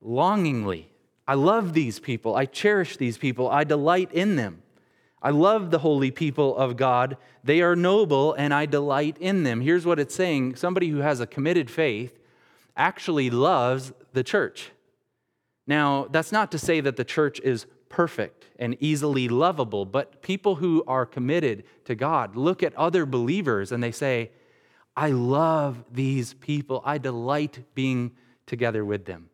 longingly. 0.00 0.90
I 1.28 1.34
love 1.34 1.72
these 1.72 1.98
people. 1.98 2.36
I 2.36 2.46
cherish 2.46 2.96
these 2.96 3.18
people. 3.18 3.50
I 3.50 3.64
delight 3.64 4.12
in 4.12 4.36
them. 4.36 4.62
I 5.20 5.30
love 5.30 5.70
the 5.70 5.80
holy 5.80 6.10
people 6.10 6.56
of 6.56 6.76
God. 6.76 7.16
They 7.42 7.60
are 7.60 7.74
noble, 7.74 8.34
and 8.34 8.54
I 8.54 8.66
delight 8.66 9.16
in 9.18 9.42
them. 9.42 9.60
Here's 9.60 9.84
what 9.84 9.98
it's 9.98 10.14
saying 10.14 10.56
somebody 10.56 10.88
who 10.88 10.98
has 10.98 11.20
a 11.20 11.26
committed 11.26 11.70
faith 11.70 12.18
actually 12.76 13.30
loves 13.30 13.92
the 14.12 14.22
church. 14.22 14.70
Now, 15.66 16.06
that's 16.10 16.30
not 16.30 16.52
to 16.52 16.58
say 16.58 16.80
that 16.80 16.96
the 16.96 17.04
church 17.04 17.40
is 17.40 17.66
perfect 17.88 18.46
and 18.58 18.76
easily 18.80 19.28
lovable, 19.28 19.84
but 19.84 20.22
people 20.22 20.56
who 20.56 20.84
are 20.86 21.06
committed 21.06 21.64
to 21.84 21.94
God 21.94 22.36
look 22.36 22.62
at 22.62 22.74
other 22.74 23.06
believers 23.06 23.72
and 23.72 23.82
they 23.82 23.92
say, 23.92 24.30
I 24.96 25.10
love 25.10 25.84
these 25.92 26.34
people. 26.34 26.82
I 26.84 26.98
delight 26.98 27.64
being 27.74 28.12
together 28.46 28.84
with 28.84 29.04
them. 29.04 29.28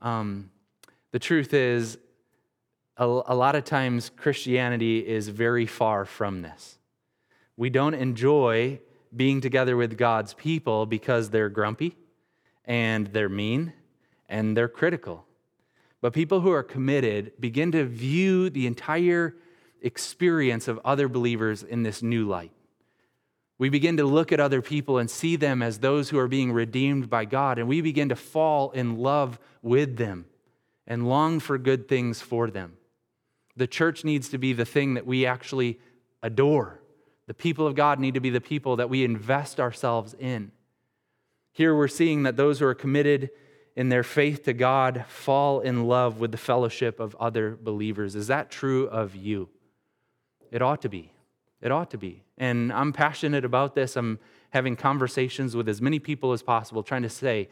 Um, 0.00 0.50
the 1.12 1.18
truth 1.18 1.54
is, 1.54 1.98
a, 2.96 3.04
a 3.04 3.34
lot 3.34 3.54
of 3.54 3.64
times 3.64 4.10
Christianity 4.16 4.98
is 4.98 5.28
very 5.28 5.66
far 5.66 6.04
from 6.04 6.42
this. 6.42 6.78
We 7.56 7.70
don't 7.70 7.94
enjoy 7.94 8.80
being 9.14 9.40
together 9.40 9.76
with 9.76 9.96
God's 9.96 10.34
people 10.34 10.86
because 10.86 11.30
they're 11.30 11.48
grumpy 11.48 11.96
and 12.64 13.08
they're 13.08 13.28
mean 13.28 13.72
and 14.28 14.56
they're 14.56 14.68
critical. 14.68 15.26
But 16.00 16.12
people 16.12 16.40
who 16.40 16.50
are 16.50 16.62
committed 16.62 17.32
begin 17.38 17.72
to 17.72 17.84
view 17.84 18.50
the 18.50 18.66
entire 18.66 19.34
experience 19.82 20.68
of 20.68 20.80
other 20.84 21.08
believers 21.08 21.62
in 21.62 21.82
this 21.82 22.02
new 22.02 22.26
light. 22.26 22.52
We 23.58 23.68
begin 23.68 23.98
to 23.98 24.04
look 24.04 24.32
at 24.32 24.40
other 24.40 24.62
people 24.62 24.96
and 24.96 25.10
see 25.10 25.36
them 25.36 25.60
as 25.60 25.78
those 25.78 26.08
who 26.08 26.18
are 26.18 26.28
being 26.28 26.52
redeemed 26.52 27.10
by 27.10 27.26
God, 27.26 27.58
and 27.58 27.68
we 27.68 27.82
begin 27.82 28.08
to 28.08 28.16
fall 28.16 28.70
in 28.70 28.96
love 28.96 29.38
with 29.60 29.98
them 29.98 30.24
and 30.86 31.06
long 31.06 31.40
for 31.40 31.58
good 31.58 31.86
things 31.86 32.22
for 32.22 32.50
them. 32.50 32.78
The 33.56 33.66
church 33.66 34.02
needs 34.02 34.30
to 34.30 34.38
be 34.38 34.54
the 34.54 34.64
thing 34.64 34.94
that 34.94 35.06
we 35.06 35.26
actually 35.26 35.78
adore. 36.22 36.80
The 37.26 37.34
people 37.34 37.66
of 37.66 37.74
God 37.74 38.00
need 38.00 38.14
to 38.14 38.20
be 38.20 38.30
the 38.30 38.40
people 38.40 38.76
that 38.76 38.88
we 38.88 39.04
invest 39.04 39.60
ourselves 39.60 40.14
in. 40.18 40.52
Here 41.52 41.76
we're 41.76 41.88
seeing 41.88 42.22
that 42.22 42.36
those 42.36 42.60
who 42.60 42.66
are 42.66 42.74
committed 42.74 43.30
in 43.76 43.88
their 43.88 44.02
faith 44.02 44.44
to 44.44 44.52
God 44.52 45.04
fall 45.08 45.60
in 45.60 45.86
love 45.86 46.18
with 46.18 46.32
the 46.32 46.38
fellowship 46.38 47.00
of 47.00 47.16
other 47.20 47.56
believers. 47.60 48.14
Is 48.14 48.26
that 48.26 48.50
true 48.50 48.88
of 48.88 49.14
you? 49.14 49.48
It 50.50 50.62
ought 50.62 50.82
to 50.82 50.88
be. 50.88 51.12
It 51.60 51.70
ought 51.70 51.90
to 51.90 51.98
be. 51.98 52.22
And 52.38 52.72
I'm 52.72 52.92
passionate 52.92 53.44
about 53.44 53.74
this. 53.74 53.96
I'm 53.96 54.18
having 54.50 54.76
conversations 54.76 55.54
with 55.54 55.68
as 55.68 55.80
many 55.80 55.98
people 55.98 56.32
as 56.32 56.42
possible, 56.42 56.82
trying 56.82 57.02
to 57.02 57.10
say, 57.10 57.48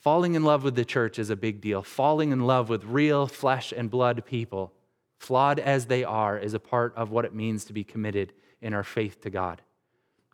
falling 0.00 0.34
in 0.34 0.44
love 0.44 0.64
with 0.64 0.74
the 0.74 0.84
church 0.84 1.18
is 1.18 1.30
a 1.30 1.36
big 1.36 1.60
deal. 1.60 1.82
Falling 1.82 2.32
in 2.32 2.40
love 2.40 2.68
with 2.68 2.84
real 2.84 3.26
flesh 3.26 3.72
and 3.76 3.90
blood 3.90 4.24
people 4.24 4.72
flawed 5.18 5.58
as 5.58 5.86
they 5.86 6.04
are, 6.04 6.38
is 6.38 6.54
a 6.54 6.60
part 6.60 6.94
of 6.96 7.10
what 7.10 7.24
it 7.24 7.34
means 7.34 7.64
to 7.64 7.72
be 7.72 7.84
committed 7.84 8.32
in 8.62 8.72
our 8.72 8.84
faith 8.84 9.20
to 9.20 9.30
God. 9.30 9.60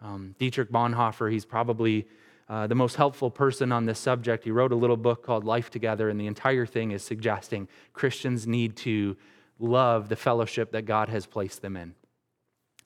Um, 0.03 0.35
Dietrich 0.39 0.71
Bonhoeffer, 0.71 1.33
he's 1.33 1.47
probably 1.47 2.07
uh, 2.49 2.67
the 2.67 2.75
most 2.75 2.97
helpful 2.97 3.31
person 3.31 3.73
on 3.73 3.87
this 3.87 3.99
subject. 3.99 4.45
He 4.45 4.51
wrote 4.51 4.73
a 4.73 4.77
little 4.77 4.97
book 4.97 5.25
called 5.25 5.45
Life 5.45 5.71
Together, 5.71 6.09
and 6.09 6.21
the 6.21 6.27
entire 6.27 6.67
thing 6.67 6.91
is 6.91 7.03
suggesting 7.03 7.69
Christians 7.93 8.47
need 8.47 8.77
to 8.79 9.17
love 9.59 10.09
the 10.09 10.17
fellowship 10.17 10.73
that 10.73 10.83
God 10.83 11.09
has 11.09 11.27
placed 11.27 11.63
them 11.63 11.77
in. 11.77 11.95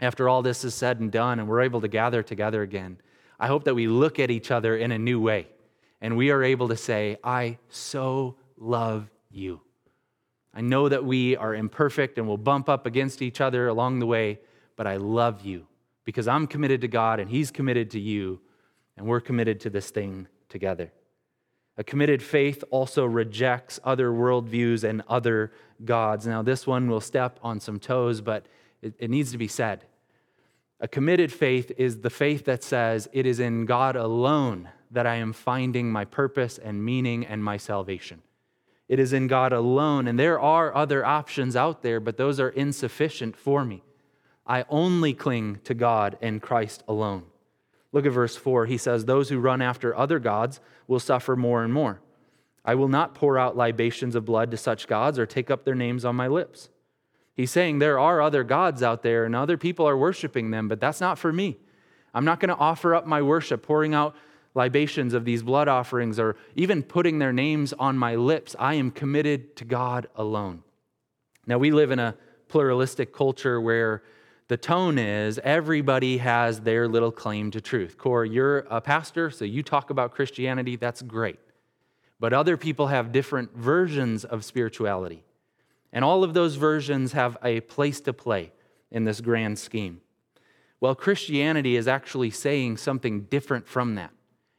After 0.01 0.29
all 0.29 0.43
this 0.43 0.65
is 0.65 0.75
said 0.75 1.01
and 1.01 1.11
done, 1.11 1.41
and 1.41 1.49
we're 1.49 1.63
able 1.63 1.81
to 1.81 1.89
gather 1.89 2.23
together 2.23 2.63
again, 2.63 2.99
I 3.41 3.47
hope 3.49 3.65
that 3.65 3.75
we 3.75 3.89
look 3.89 4.19
at 4.19 4.31
each 4.31 4.51
other 4.51 4.77
in 4.77 4.93
a 4.93 4.99
new 4.99 5.21
way 5.21 5.49
and 6.01 6.17
we 6.17 6.31
are 6.31 6.43
able 6.43 6.69
to 6.69 6.77
say, 6.77 7.19
I 7.25 7.59
so 7.69 8.37
love 8.57 9.11
you. 9.31 9.61
I 10.55 10.61
know 10.61 10.89
that 10.89 11.05
we 11.05 11.37
are 11.37 11.55
imperfect 11.55 12.19
and 12.19 12.27
will 12.27 12.39
bump 12.39 12.69
up 12.69 12.87
against 12.87 13.23
each 13.23 13.41
other 13.41 13.69
along 13.69 13.99
the 13.99 14.07
way, 14.07 14.41
but 14.77 14.87
I 14.87 14.97
love 14.97 15.45
you 15.45 15.67
because 16.05 16.27
I'm 16.27 16.47
committed 16.47 16.81
to 16.83 16.89
God 16.89 17.21
and 17.21 17.31
He's 17.31 17.51
committed 17.51 17.91
to 17.93 18.01
you, 18.01 18.41
and 18.99 19.07
we're 19.07 19.21
committed 19.21 19.61
to 19.61 19.71
this 19.71 19.91
thing 19.91 20.29
together. 20.49 20.93
A 21.77 21.85
committed 21.85 22.23
faith 22.23 22.65
also 22.71 23.05
rejects 23.05 23.79
other 23.85 24.11
worldviews 24.11 24.83
and 24.83 25.03
other 25.09 25.53
gods. 25.85 26.27
Now, 26.27 26.43
this 26.43 26.67
one 26.67 26.91
will 26.91 27.01
step 27.01 27.39
on 27.43 27.61
some 27.61 27.79
toes, 27.79 28.21
but 28.21 28.47
it, 28.83 28.95
it 28.99 29.11
needs 29.11 29.31
to 29.31 29.39
be 29.39 29.47
said. 29.47 29.85
A 30.81 30.89
committed 30.89 31.33
faith 31.33 31.71
is 31.77 32.01
the 32.01 32.11
faith 32.11 32.45
that 32.47 32.65
says, 32.65 33.09
It 33.13 33.27
is 33.27 33.39
in 33.39 33.65
God 33.65 33.95
alone 33.95 34.69
that 34.91 35.07
I 35.07 35.17
am 35.17 35.33
finding 35.33 35.91
my 35.91 36.05
purpose 36.05 36.59
and 36.59 36.85
meaning 36.85 37.25
and 37.25 37.45
my 37.45 37.57
salvation. 37.57 38.23
It 38.89 38.99
is 38.99 39.13
in 39.13 39.27
God 39.27 39.53
alone. 39.53 40.09
And 40.09 40.19
there 40.19 40.41
are 40.41 40.75
other 40.75 41.05
options 41.05 41.55
out 41.55 41.83
there, 41.83 42.01
but 42.01 42.17
those 42.17 42.41
are 42.41 42.49
insufficient 42.49 43.37
for 43.37 43.65
me. 43.65 43.83
I 44.47 44.65
only 44.69 45.13
cling 45.13 45.61
to 45.65 45.75
God 45.75 46.17
and 46.23 46.41
Christ 46.41 46.83
alone. 46.89 47.25
Look 47.93 48.07
at 48.07 48.13
verse 48.13 48.37
4. 48.37 48.67
He 48.67 48.77
says, 48.77 49.05
Those 49.05 49.29
who 49.29 49.39
run 49.39 49.63
after 49.63 49.97
other 49.97 50.19
gods 50.19 50.61
will 50.87 51.01
suffer 51.01 51.37
more 51.37 51.65
and 51.65 51.73
more. 51.73 52.01
I 52.65 52.75
will 52.75 52.89
not 52.89 53.15
pour 53.15 53.39
out 53.39 53.57
libations 53.57 54.15
of 54.15 54.25
blood 54.25 54.51
to 54.51 54.57
such 54.57 54.87
gods 54.87 55.19
or 55.19 55.27
take 55.27 55.51
up 55.51 55.65
their 55.65 55.75
names 55.75 56.05
on 56.05 56.17
my 56.17 56.29
lips. 56.29 56.69
He's 57.35 57.51
saying 57.51 57.79
there 57.79 57.99
are 57.99 58.21
other 58.21 58.45
gods 58.45 58.83
out 58.83 59.03
there 59.03 59.25
and 59.25 59.35
other 59.35 59.57
people 59.57 59.89
are 59.89 59.97
worshiping 59.97 60.51
them, 60.51 60.69
but 60.69 60.81
that's 60.81 61.01
not 61.01 61.19
for 61.19 61.33
me. 61.33 61.57
I'm 62.13 62.25
not 62.25 62.41
going 62.41 62.49
to 62.49 62.57
offer 62.57 62.95
up 62.95 63.07
my 63.07 63.23
worship, 63.23 63.63
pouring 63.63 63.95
out 63.95 64.17
libations 64.55 65.15
of 65.15 65.25
these 65.25 65.43
blood 65.43 65.69
offerings 65.69 66.19
or 66.19 66.37
even 66.57 66.83
putting 66.83 67.21
their 67.21 67.33
names 67.33 67.73
on 67.75 67.97
my 67.97 68.17
lips. 68.17 68.57
I 68.59 68.75
am 68.75 68.91
committed 68.91 69.57
to 69.57 69.65
God 69.65 70.09
alone. 70.17 70.63
Now, 71.47 71.59
we 71.59 71.71
live 71.71 71.91
in 71.91 71.99
a 71.99 72.17
pluralistic 72.49 73.13
culture 73.13 73.61
where 73.61 74.03
the 74.49 74.57
tone 74.57 74.99
is 74.99 75.39
everybody 75.45 76.19
has 76.19 76.61
their 76.61 76.89
little 76.89 77.13
claim 77.13 77.51
to 77.51 77.61
truth. 77.61 77.99
Core, 77.99 78.25
you're 78.25 78.61
a 78.71 78.81
pastor, 78.81 79.31
so 79.31 79.45
you 79.45 79.63
talk 79.63 79.91
about 79.91 80.13
Christianity, 80.13 80.77
that's 80.77 81.03
great. 81.03 81.39
But 82.19 82.33
other 82.33 82.57
people 82.57 82.89
have 82.89 83.13
different 83.13 83.55
versions 83.55 84.25
of 84.25 84.45
spirituality. 84.45 85.23
And 85.93 86.05
all 86.05 86.25
of 86.25 86.35
those 86.35 86.57
versions 86.57 87.13
have 87.13 87.37
a 87.43 87.61
place 87.61 88.01
to 88.01 88.13
play 88.13 88.53
in 88.91 89.05
this 89.05 89.21
grand 89.21 89.59
scheme. 89.59 90.01
Well, 90.81 90.95
Christianity 90.95 91.77
is 91.77 91.87
actually 91.87 92.31
saying 92.31 92.79
something 92.79 93.23
different 93.23 93.67
from 93.67 93.97
that. 93.97 94.13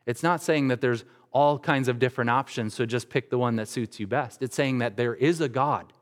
It's 0.05 0.24
not 0.24 0.43
saying 0.43 0.67
that 0.67 0.81
there's 0.81 1.03
all 1.31 1.58
kinds 1.58 1.88
of 1.88 2.00
different 2.00 2.29
options, 2.29 2.74
so 2.74 2.86
just 2.86 3.10
pick 3.10 3.29
the 3.29 3.38
one 3.38 3.55
that 3.55 3.67
suits 3.67 4.00
you 4.00 4.08
best. 4.08 4.41
It's 4.41 4.55
saying 4.55 4.79
that 4.79 4.98
there 4.98 5.15
is 5.15 5.41
a 5.41 5.50
God, 5.50 5.93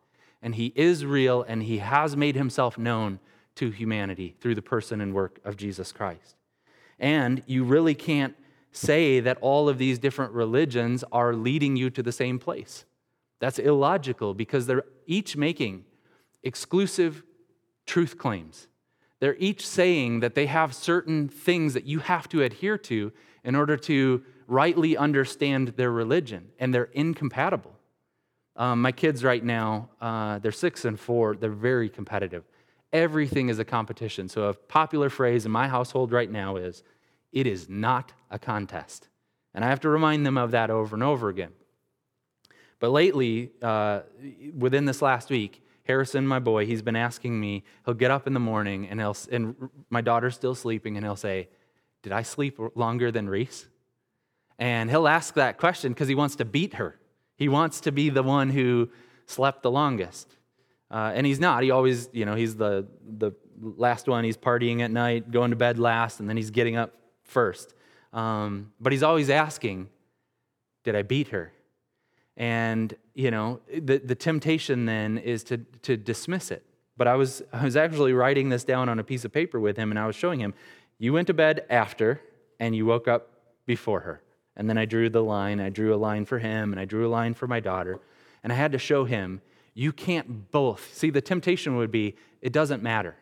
and 0.41 0.55
He 0.55 0.73
is 0.75 1.05
real, 1.05 1.43
and 1.43 1.63
He 1.63 1.79
has 1.79 2.15
made 2.15 2.35
Himself 2.35 2.77
known 2.77 3.19
to 3.57 3.69
humanity 3.69 4.35
through 4.39 4.55
the 4.55 4.61
person 4.61 5.01
and 5.01 5.13
work 5.13 5.39
of 5.43 5.57
Jesus 5.57 5.91
Christ. 5.91 6.35
And 6.99 7.43
you 7.45 7.63
really 7.63 7.95
can't 7.95 8.35
say 8.71 9.19
that 9.19 9.37
all 9.41 9.69
of 9.69 9.77
these 9.77 9.99
different 9.99 10.33
religions 10.33 11.03
are 11.11 11.33
leading 11.33 11.75
you 11.75 11.89
to 11.89 12.03
the 12.03 12.11
same 12.11 12.39
place. 12.39 12.85
That's 13.39 13.59
illogical 13.59 14.33
because 14.33 14.65
they're 14.65 14.83
each 15.05 15.35
making 15.35 15.85
exclusive 16.43 17.23
truth 17.85 18.17
claims. 18.17 18.67
They're 19.19 19.35
each 19.37 19.65
saying 19.65 20.19
that 20.19 20.35
they 20.35 20.45
have 20.45 20.73
certain 20.73 21.27
things 21.27 21.73
that 21.73 21.85
you 21.85 21.99
have 21.99 22.29
to 22.29 22.43
adhere 22.43 22.77
to 22.79 23.11
in 23.43 23.55
order 23.55 23.77
to 23.77 24.23
rightly 24.47 24.95
understand 24.95 25.69
their 25.69 25.91
religion, 25.91 26.49
and 26.59 26.73
they're 26.73 26.89
incompatible. 26.93 27.73
Um, 28.55 28.81
my 28.81 28.91
kids 28.91 29.23
right 29.23 29.43
now, 29.43 29.89
uh, 30.01 30.39
they're 30.39 30.51
six 30.51 30.85
and 30.85 30.99
four, 30.99 31.35
they're 31.35 31.49
very 31.49 31.89
competitive. 31.89 32.43
Everything 32.93 33.49
is 33.49 33.59
a 33.59 33.65
competition. 33.65 34.29
So, 34.29 34.43
a 34.43 34.53
popular 34.53 35.09
phrase 35.09 35.45
in 35.45 35.51
my 35.51 35.67
household 35.67 36.11
right 36.11 36.29
now 36.29 36.55
is, 36.55 36.83
it 37.31 37.45
is 37.45 37.69
not 37.69 38.13
a 38.31 38.39
contest. 38.39 39.09
And 39.53 39.65
I 39.65 39.69
have 39.69 39.81
to 39.81 39.89
remind 39.89 40.25
them 40.25 40.37
of 40.37 40.51
that 40.51 40.69
over 40.69 40.95
and 40.95 41.03
over 41.03 41.29
again. 41.29 41.51
But 42.79 42.91
lately, 42.91 43.51
uh, 43.61 44.01
within 44.55 44.85
this 44.85 45.01
last 45.01 45.29
week, 45.29 45.63
Harrison, 45.83 46.27
my 46.27 46.39
boy, 46.39 46.65
he's 46.65 46.81
been 46.81 46.95
asking 46.95 47.39
me, 47.39 47.63
he'll 47.85 47.93
get 47.93 48.11
up 48.11 48.27
in 48.27 48.33
the 48.33 48.39
morning 48.39 48.87
and, 48.87 48.99
he'll, 48.99 49.15
and 49.31 49.55
my 49.89 50.01
daughter's 50.01 50.35
still 50.35 50.53
sleeping, 50.53 50.97
and 50.97 51.05
he'll 51.05 51.15
say, 51.15 51.47
Did 52.03 52.11
I 52.11 52.21
sleep 52.21 52.59
longer 52.75 53.11
than 53.11 53.29
Reese? 53.29 53.67
And 54.59 54.89
he'll 54.89 55.07
ask 55.07 55.33
that 55.35 55.57
question 55.57 55.93
because 55.93 56.07
he 56.07 56.15
wants 56.15 56.35
to 56.37 56.45
beat 56.45 56.75
her. 56.75 56.99
He 57.35 57.49
wants 57.49 57.81
to 57.81 57.91
be 57.91 58.09
the 58.09 58.23
one 58.23 58.49
who 58.49 58.89
slept 59.27 59.63
the 59.63 59.71
longest. 59.71 60.36
Uh, 60.89 61.11
and 61.13 61.25
he's 61.25 61.39
not. 61.39 61.63
He 61.63 61.71
always, 61.71 62.09
you 62.13 62.25
know, 62.25 62.35
he's 62.35 62.55
the, 62.55 62.87
the 63.17 63.31
last 63.59 64.07
one. 64.07 64.23
He's 64.23 64.37
partying 64.37 64.81
at 64.81 64.91
night, 64.91 65.31
going 65.31 65.51
to 65.51 65.57
bed 65.57 65.79
last, 65.79 66.19
and 66.19 66.29
then 66.29 66.37
he's 66.37 66.51
getting 66.51 66.75
up 66.75 66.93
first. 67.23 67.73
Um, 68.13 68.71
but 68.79 68.91
he's 68.93 69.03
always 69.03 69.29
asking, 69.29 69.89
Did 70.83 70.95
I 70.95 71.01
beat 71.01 71.29
her? 71.29 71.51
And, 72.37 72.95
you 73.15 73.31
know, 73.31 73.61
the, 73.67 73.97
the 73.97 74.15
temptation 74.15 74.85
then 74.85 75.17
is 75.17 75.43
to, 75.45 75.57
to 75.81 75.97
dismiss 75.97 76.51
it. 76.51 76.63
But 76.95 77.07
I 77.07 77.15
was, 77.15 77.41
I 77.51 77.63
was 77.63 77.75
actually 77.75 78.13
writing 78.13 78.49
this 78.49 78.63
down 78.63 78.89
on 78.89 78.99
a 78.99 79.03
piece 79.03 79.25
of 79.25 79.31
paper 79.31 79.59
with 79.59 79.75
him, 79.75 79.91
and 79.91 79.99
I 79.99 80.07
was 80.07 80.15
showing 80.15 80.39
him, 80.39 80.53
You 80.99 81.13
went 81.13 81.27
to 81.27 81.33
bed 81.33 81.65
after, 81.69 82.21
and 82.59 82.75
you 82.75 82.85
woke 82.85 83.07
up 83.07 83.29
before 83.65 84.01
her. 84.01 84.21
And 84.55 84.69
then 84.69 84.77
I 84.77 84.85
drew 84.85 85.09
the 85.09 85.23
line. 85.23 85.59
I 85.59 85.69
drew 85.69 85.93
a 85.93 85.97
line 85.97 86.25
for 86.25 86.39
him, 86.39 86.71
and 86.71 86.79
I 86.79 86.85
drew 86.85 87.07
a 87.07 87.09
line 87.09 87.33
for 87.33 87.47
my 87.47 87.59
daughter. 87.59 87.99
And 88.43 88.53
I 88.53 88.55
had 88.55 88.71
to 88.71 88.79
show 88.79 89.05
him, 89.05 89.41
you 89.77 89.93
can't 89.93 90.51
both. 90.51 90.91
See, 90.95 91.11
the 91.11 91.21
temptation 91.21 91.77
would 91.77 91.91
be, 91.91 92.15
it 92.41 92.51
doesn't 92.51 92.81
matter. 92.81 93.15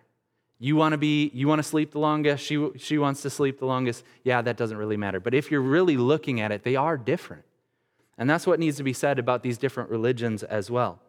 You 0.57 0.77
want 0.77 0.93
to 0.93 0.97
be, 0.97 1.29
you 1.33 1.49
want 1.49 1.59
to 1.59 1.63
sleep 1.63 1.91
the 1.91 1.99
longest, 1.99 2.45
she, 2.45 2.69
she 2.77 2.97
wants 2.97 3.21
to 3.23 3.29
sleep 3.29 3.59
the 3.59 3.65
longest. 3.65 4.05
Yeah, 4.23 4.41
that 4.41 4.55
doesn't 4.55 4.77
really 4.77 4.95
matter. 4.95 5.19
But 5.19 5.33
if 5.33 5.51
you're 5.51 5.59
really 5.59 5.97
looking 5.97 6.39
at 6.39 6.53
it, 6.53 6.63
they 6.63 6.77
are 6.77 6.97
different. 6.97 7.43
And 8.17 8.29
that's 8.29 8.47
what 8.47 8.57
needs 8.57 8.77
to 8.77 8.83
be 8.83 8.93
said 8.93 9.19
about 9.19 9.43
these 9.43 9.57
different 9.57 9.89
religions 9.89 10.43
as 10.43 10.71
well. 10.71 11.01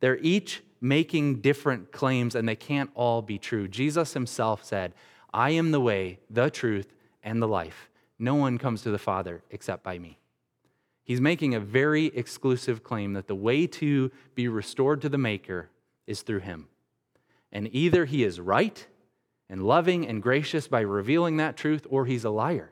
They're 0.00 0.18
each 0.18 0.62
making 0.82 1.40
different 1.40 1.92
claims, 1.92 2.34
and 2.34 2.46
they 2.46 2.54
can't 2.54 2.90
all 2.94 3.22
be 3.22 3.38
true. 3.38 3.68
Jesus 3.68 4.12
himself 4.12 4.62
said, 4.62 4.92
I 5.32 5.50
am 5.52 5.70
the 5.70 5.80
way, 5.80 6.18
the 6.28 6.50
truth, 6.50 6.92
and 7.22 7.40
the 7.40 7.48
life. 7.48 7.88
No 8.18 8.34
one 8.34 8.58
comes 8.58 8.82
to 8.82 8.90
the 8.90 8.98
Father 8.98 9.42
except 9.50 9.82
by 9.82 9.98
me. 9.98 10.19
He's 11.04 11.20
making 11.20 11.54
a 11.54 11.60
very 11.60 12.06
exclusive 12.06 12.84
claim 12.84 13.14
that 13.14 13.26
the 13.26 13.34
way 13.34 13.66
to 13.66 14.10
be 14.34 14.48
restored 14.48 15.02
to 15.02 15.08
the 15.08 15.18
Maker 15.18 15.70
is 16.06 16.22
through 16.22 16.40
him. 16.40 16.68
And 17.52 17.68
either 17.72 18.04
he 18.04 18.22
is 18.22 18.38
right 18.40 18.86
and 19.48 19.62
loving 19.62 20.06
and 20.06 20.22
gracious 20.22 20.68
by 20.68 20.80
revealing 20.80 21.36
that 21.38 21.56
truth, 21.56 21.86
or 21.90 22.06
he's 22.06 22.24
a 22.24 22.30
liar. 22.30 22.70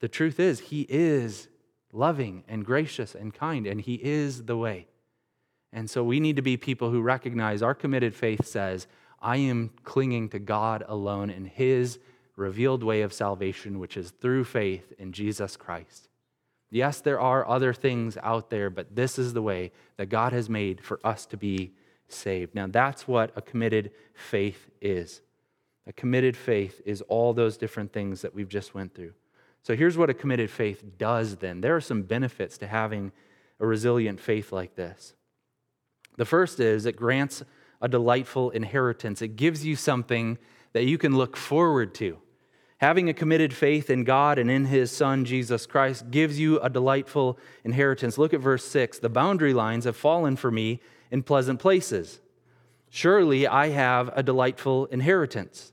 The 0.00 0.08
truth 0.08 0.38
is, 0.38 0.60
he 0.60 0.86
is 0.88 1.48
loving 1.92 2.44
and 2.46 2.64
gracious 2.64 3.14
and 3.14 3.34
kind, 3.34 3.66
and 3.66 3.80
he 3.80 3.94
is 3.94 4.44
the 4.44 4.56
way. 4.56 4.86
And 5.72 5.90
so 5.90 6.04
we 6.04 6.20
need 6.20 6.36
to 6.36 6.42
be 6.42 6.56
people 6.56 6.90
who 6.90 7.02
recognize 7.02 7.62
our 7.62 7.74
committed 7.74 8.14
faith 8.14 8.46
says, 8.46 8.86
I 9.20 9.38
am 9.38 9.70
clinging 9.82 10.28
to 10.30 10.38
God 10.38 10.84
alone 10.86 11.30
in 11.30 11.46
his 11.46 11.98
revealed 12.36 12.84
way 12.84 13.02
of 13.02 13.12
salvation, 13.12 13.80
which 13.80 13.96
is 13.96 14.12
through 14.12 14.44
faith 14.44 14.92
in 14.98 15.12
Jesus 15.12 15.56
Christ. 15.56 16.07
Yes, 16.70 17.00
there 17.00 17.20
are 17.20 17.48
other 17.48 17.72
things 17.72 18.18
out 18.22 18.50
there, 18.50 18.68
but 18.68 18.94
this 18.94 19.18
is 19.18 19.32
the 19.32 19.42
way 19.42 19.72
that 19.96 20.06
God 20.06 20.32
has 20.32 20.50
made 20.50 20.84
for 20.84 21.00
us 21.04 21.24
to 21.26 21.36
be 21.36 21.72
saved. 22.08 22.54
Now, 22.54 22.66
that's 22.66 23.08
what 23.08 23.32
a 23.36 23.42
committed 23.42 23.90
faith 24.14 24.68
is. 24.80 25.22
A 25.86 25.92
committed 25.92 26.36
faith 26.36 26.82
is 26.84 27.00
all 27.02 27.32
those 27.32 27.56
different 27.56 27.92
things 27.92 28.20
that 28.20 28.34
we've 28.34 28.48
just 28.48 28.74
went 28.74 28.94
through. 28.94 29.14
So 29.62 29.74
here's 29.74 29.96
what 29.96 30.10
a 30.10 30.14
committed 30.14 30.50
faith 30.50 30.84
does 30.98 31.36
then. 31.36 31.60
There 31.60 31.74
are 31.74 31.80
some 31.80 32.02
benefits 32.02 32.58
to 32.58 32.66
having 32.66 33.12
a 33.60 33.66
resilient 33.66 34.20
faith 34.20 34.52
like 34.52 34.76
this. 34.76 35.14
The 36.16 36.24
first 36.24 36.60
is 36.60 36.84
it 36.84 36.96
grants 36.96 37.42
a 37.80 37.88
delightful 37.88 38.50
inheritance. 38.50 39.22
It 39.22 39.36
gives 39.36 39.64
you 39.64 39.76
something 39.76 40.36
that 40.72 40.84
you 40.84 40.98
can 40.98 41.16
look 41.16 41.36
forward 41.36 41.94
to. 41.96 42.18
Having 42.78 43.08
a 43.08 43.14
committed 43.14 43.52
faith 43.52 43.90
in 43.90 44.04
God 44.04 44.38
and 44.38 44.48
in 44.48 44.66
His 44.66 44.92
Son, 44.92 45.24
Jesus 45.24 45.66
Christ, 45.66 46.10
gives 46.12 46.38
you 46.38 46.60
a 46.60 46.70
delightful 46.70 47.36
inheritance. 47.64 48.16
Look 48.16 48.32
at 48.32 48.40
verse 48.40 48.64
6. 48.66 49.00
The 49.00 49.08
boundary 49.08 49.52
lines 49.52 49.84
have 49.84 49.96
fallen 49.96 50.36
for 50.36 50.52
me 50.52 50.80
in 51.10 51.24
pleasant 51.24 51.58
places. 51.58 52.20
Surely 52.88 53.48
I 53.48 53.70
have 53.70 54.10
a 54.14 54.22
delightful 54.22 54.86
inheritance. 54.86 55.72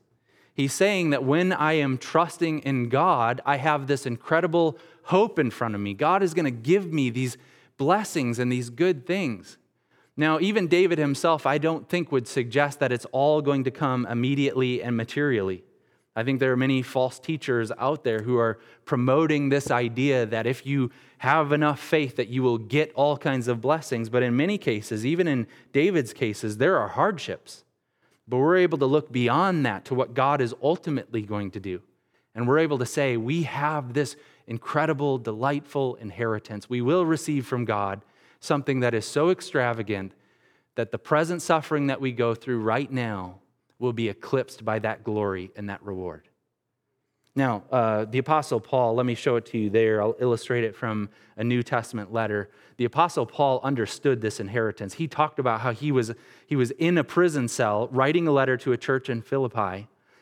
He's 0.55 0.73
saying 0.73 1.11
that 1.11 1.23
when 1.23 1.53
I 1.53 1.73
am 1.73 1.97
trusting 1.97 2.59
in 2.59 2.89
God, 2.89 3.39
I 3.45 3.57
have 3.57 3.85
this 3.85 4.05
incredible 4.05 4.79
hope 5.03 5.37
in 5.37 5.51
front 5.51 5.75
of 5.75 5.81
me. 5.81 5.93
God 5.93 6.23
is 6.23 6.33
going 6.33 6.45
to 6.45 6.51
give 6.51 6.91
me 6.91 7.11
these 7.11 7.37
blessings 7.77 8.39
and 8.39 8.51
these 8.51 8.69
good 8.71 9.05
things. 9.05 9.57
Now, 10.17 10.39
even 10.39 10.67
David 10.67 10.97
himself, 10.97 11.45
I 11.45 11.57
don't 11.57 11.87
think 11.87 12.11
would 12.11 12.27
suggest 12.27 12.79
that 12.79 12.91
it's 12.91 13.05
all 13.11 13.41
going 13.41 13.65
to 13.65 13.71
come 13.71 14.07
immediately 14.07 14.81
and 14.81 14.95
materially. 14.95 15.63
I 16.15 16.23
think 16.23 16.39
there 16.39 16.53
are 16.53 16.57
many 16.57 16.81
false 16.81 17.19
teachers 17.19 17.71
out 17.77 18.03
there 18.03 18.21
who 18.21 18.37
are 18.37 18.57
promoting 18.85 19.49
this 19.49 19.69
idea 19.69 20.25
that 20.25 20.47
if 20.47 20.65
you 20.65 20.91
have 21.17 21.51
enough 21.51 21.79
faith 21.79 22.15
that 22.15 22.29
you 22.29 22.41
will 22.41 22.57
get 22.57 22.93
all 22.93 23.17
kinds 23.17 23.47
of 23.47 23.59
blessings, 23.59 24.09
but 24.09 24.23
in 24.23 24.35
many 24.35 24.57
cases, 24.57 25.05
even 25.05 25.27
in 25.27 25.47
David's 25.73 26.13
cases, 26.13 26.57
there 26.57 26.77
are 26.77 26.87
hardships. 26.87 27.65
But 28.27 28.37
we're 28.37 28.57
able 28.57 28.77
to 28.77 28.85
look 28.85 29.11
beyond 29.11 29.65
that 29.65 29.85
to 29.85 29.95
what 29.95 30.13
God 30.13 30.39
is 30.39 30.55
ultimately 30.63 31.21
going 31.21 31.51
to 31.51 31.59
do. 31.59 31.81
And 32.33 32.47
we're 32.47 32.59
able 32.59 32.77
to 32.79 32.85
say, 32.85 33.17
we 33.17 33.43
have 33.43 33.93
this 33.93 34.15
incredible, 34.47 35.17
delightful 35.17 35.95
inheritance. 35.95 36.69
We 36.69 36.81
will 36.81 37.05
receive 37.05 37.45
from 37.45 37.65
God 37.65 38.01
something 38.39 38.79
that 38.81 38.93
is 38.93 39.05
so 39.05 39.29
extravagant 39.29 40.13
that 40.75 40.91
the 40.91 40.97
present 40.97 41.41
suffering 41.41 41.87
that 41.87 42.01
we 42.01 42.11
go 42.11 42.35
through 42.35 42.59
right 42.59 42.91
now 42.91 43.39
will 43.79 43.93
be 43.93 44.09
eclipsed 44.09 44.63
by 44.63 44.79
that 44.79 45.03
glory 45.03 45.51
and 45.55 45.69
that 45.69 45.83
reward. 45.83 46.27
Now, 47.35 47.63
uh, 47.69 48.05
the 48.05 48.19
Apostle 48.19 48.61
Paul, 48.61 48.95
let 48.95 49.05
me 49.05 49.13
show 49.13 49.35
it 49.35 49.45
to 49.47 49.57
you 49.57 49.69
there. 49.69 50.01
I'll 50.01 50.15
illustrate 50.19 50.63
it 50.63 50.73
from 50.73 51.09
a 51.35 51.43
New 51.43 51.63
Testament 51.63 52.13
letter. 52.13 52.49
The 52.77 52.85
Apostle 52.85 53.25
Paul 53.25 53.59
understood 53.61 54.21
this 54.21 54.39
inheritance. 54.39 54.93
He 54.93 55.07
talked 55.09 55.37
about 55.37 55.59
how 55.59 55.71
he 55.71 55.91
was, 55.91 56.13
he 56.47 56.55
was 56.55 56.71
in 56.71 56.97
a 56.97 57.03
prison 57.03 57.49
cell 57.49 57.89
writing 57.91 58.25
a 58.27 58.31
letter 58.31 58.55
to 58.57 58.71
a 58.71 58.77
church 58.77 59.09
in 59.09 59.21
Philippi, 59.21 59.59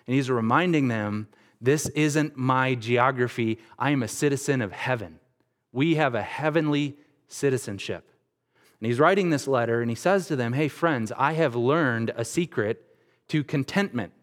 and 0.08 0.16
he's 0.16 0.32
reminding 0.32 0.88
them 0.88 1.28
this 1.62 1.88
isn't 1.90 2.36
my 2.36 2.74
geography. 2.74 3.60
I 3.78 3.92
am 3.92 4.02
a 4.02 4.08
citizen 4.08 4.62
of 4.62 4.72
heaven. 4.72 5.20
We 5.72 5.96
have 5.96 6.16
a 6.16 6.22
heavenly 6.22 6.98
citizenship. 7.28 8.10
And 8.80 8.88
he's 8.88 9.00
writing 9.00 9.30
this 9.30 9.48
letter, 9.48 9.82
and 9.82 9.90
he 9.90 9.96
says 9.96 10.28
to 10.28 10.36
them, 10.36 10.54
Hey, 10.54 10.68
friends, 10.68 11.12
I 11.16 11.34
have 11.34 11.56
learned 11.56 12.12
a 12.18 12.26
secret 12.26 12.84
to 13.34 13.44
contentment. 13.44 14.14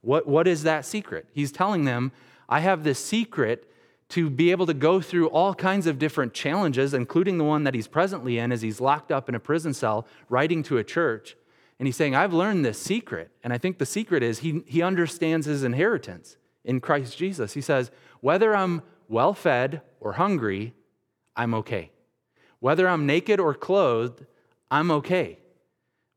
What, 0.00 0.26
what 0.26 0.48
is 0.48 0.62
that 0.62 0.86
secret? 0.86 1.26
He's 1.34 1.52
telling 1.52 1.84
them, 1.84 2.12
I 2.48 2.60
have 2.60 2.82
this 2.82 2.98
secret 2.98 3.70
to 4.08 4.30
be 4.30 4.50
able 4.52 4.64
to 4.64 4.72
go 4.72 5.02
through 5.02 5.28
all 5.28 5.54
kinds 5.54 5.86
of 5.86 5.98
different 5.98 6.32
challenges, 6.32 6.94
including 6.94 7.36
the 7.36 7.44
one 7.44 7.64
that 7.64 7.74
he's 7.74 7.86
presently 7.86 8.38
in 8.38 8.50
as 8.50 8.62
he's 8.62 8.80
locked 8.80 9.12
up 9.12 9.28
in 9.28 9.34
a 9.34 9.38
prison 9.38 9.74
cell 9.74 10.06
writing 10.30 10.62
to 10.62 10.78
a 10.78 10.82
church. 10.82 11.36
And 11.78 11.86
he's 11.86 11.96
saying, 11.96 12.14
I've 12.14 12.32
learned 12.32 12.64
this 12.64 12.80
secret. 12.80 13.30
And 13.44 13.52
I 13.52 13.58
think 13.58 13.76
the 13.76 13.84
secret 13.84 14.22
is 14.22 14.38
he, 14.38 14.62
he 14.64 14.80
understands 14.80 15.44
his 15.44 15.62
inheritance 15.62 16.38
in 16.64 16.80
Christ 16.80 17.18
Jesus. 17.18 17.52
He 17.52 17.60
says, 17.60 17.90
whether 18.22 18.56
I'm 18.56 18.80
well 19.10 19.34
fed 19.34 19.82
or 20.00 20.12
hungry, 20.14 20.72
I'm 21.36 21.52
okay. 21.52 21.90
Whether 22.60 22.88
I'm 22.88 23.04
naked 23.04 23.40
or 23.40 23.52
clothed, 23.52 24.24
I'm 24.70 24.90
okay. 24.90 25.38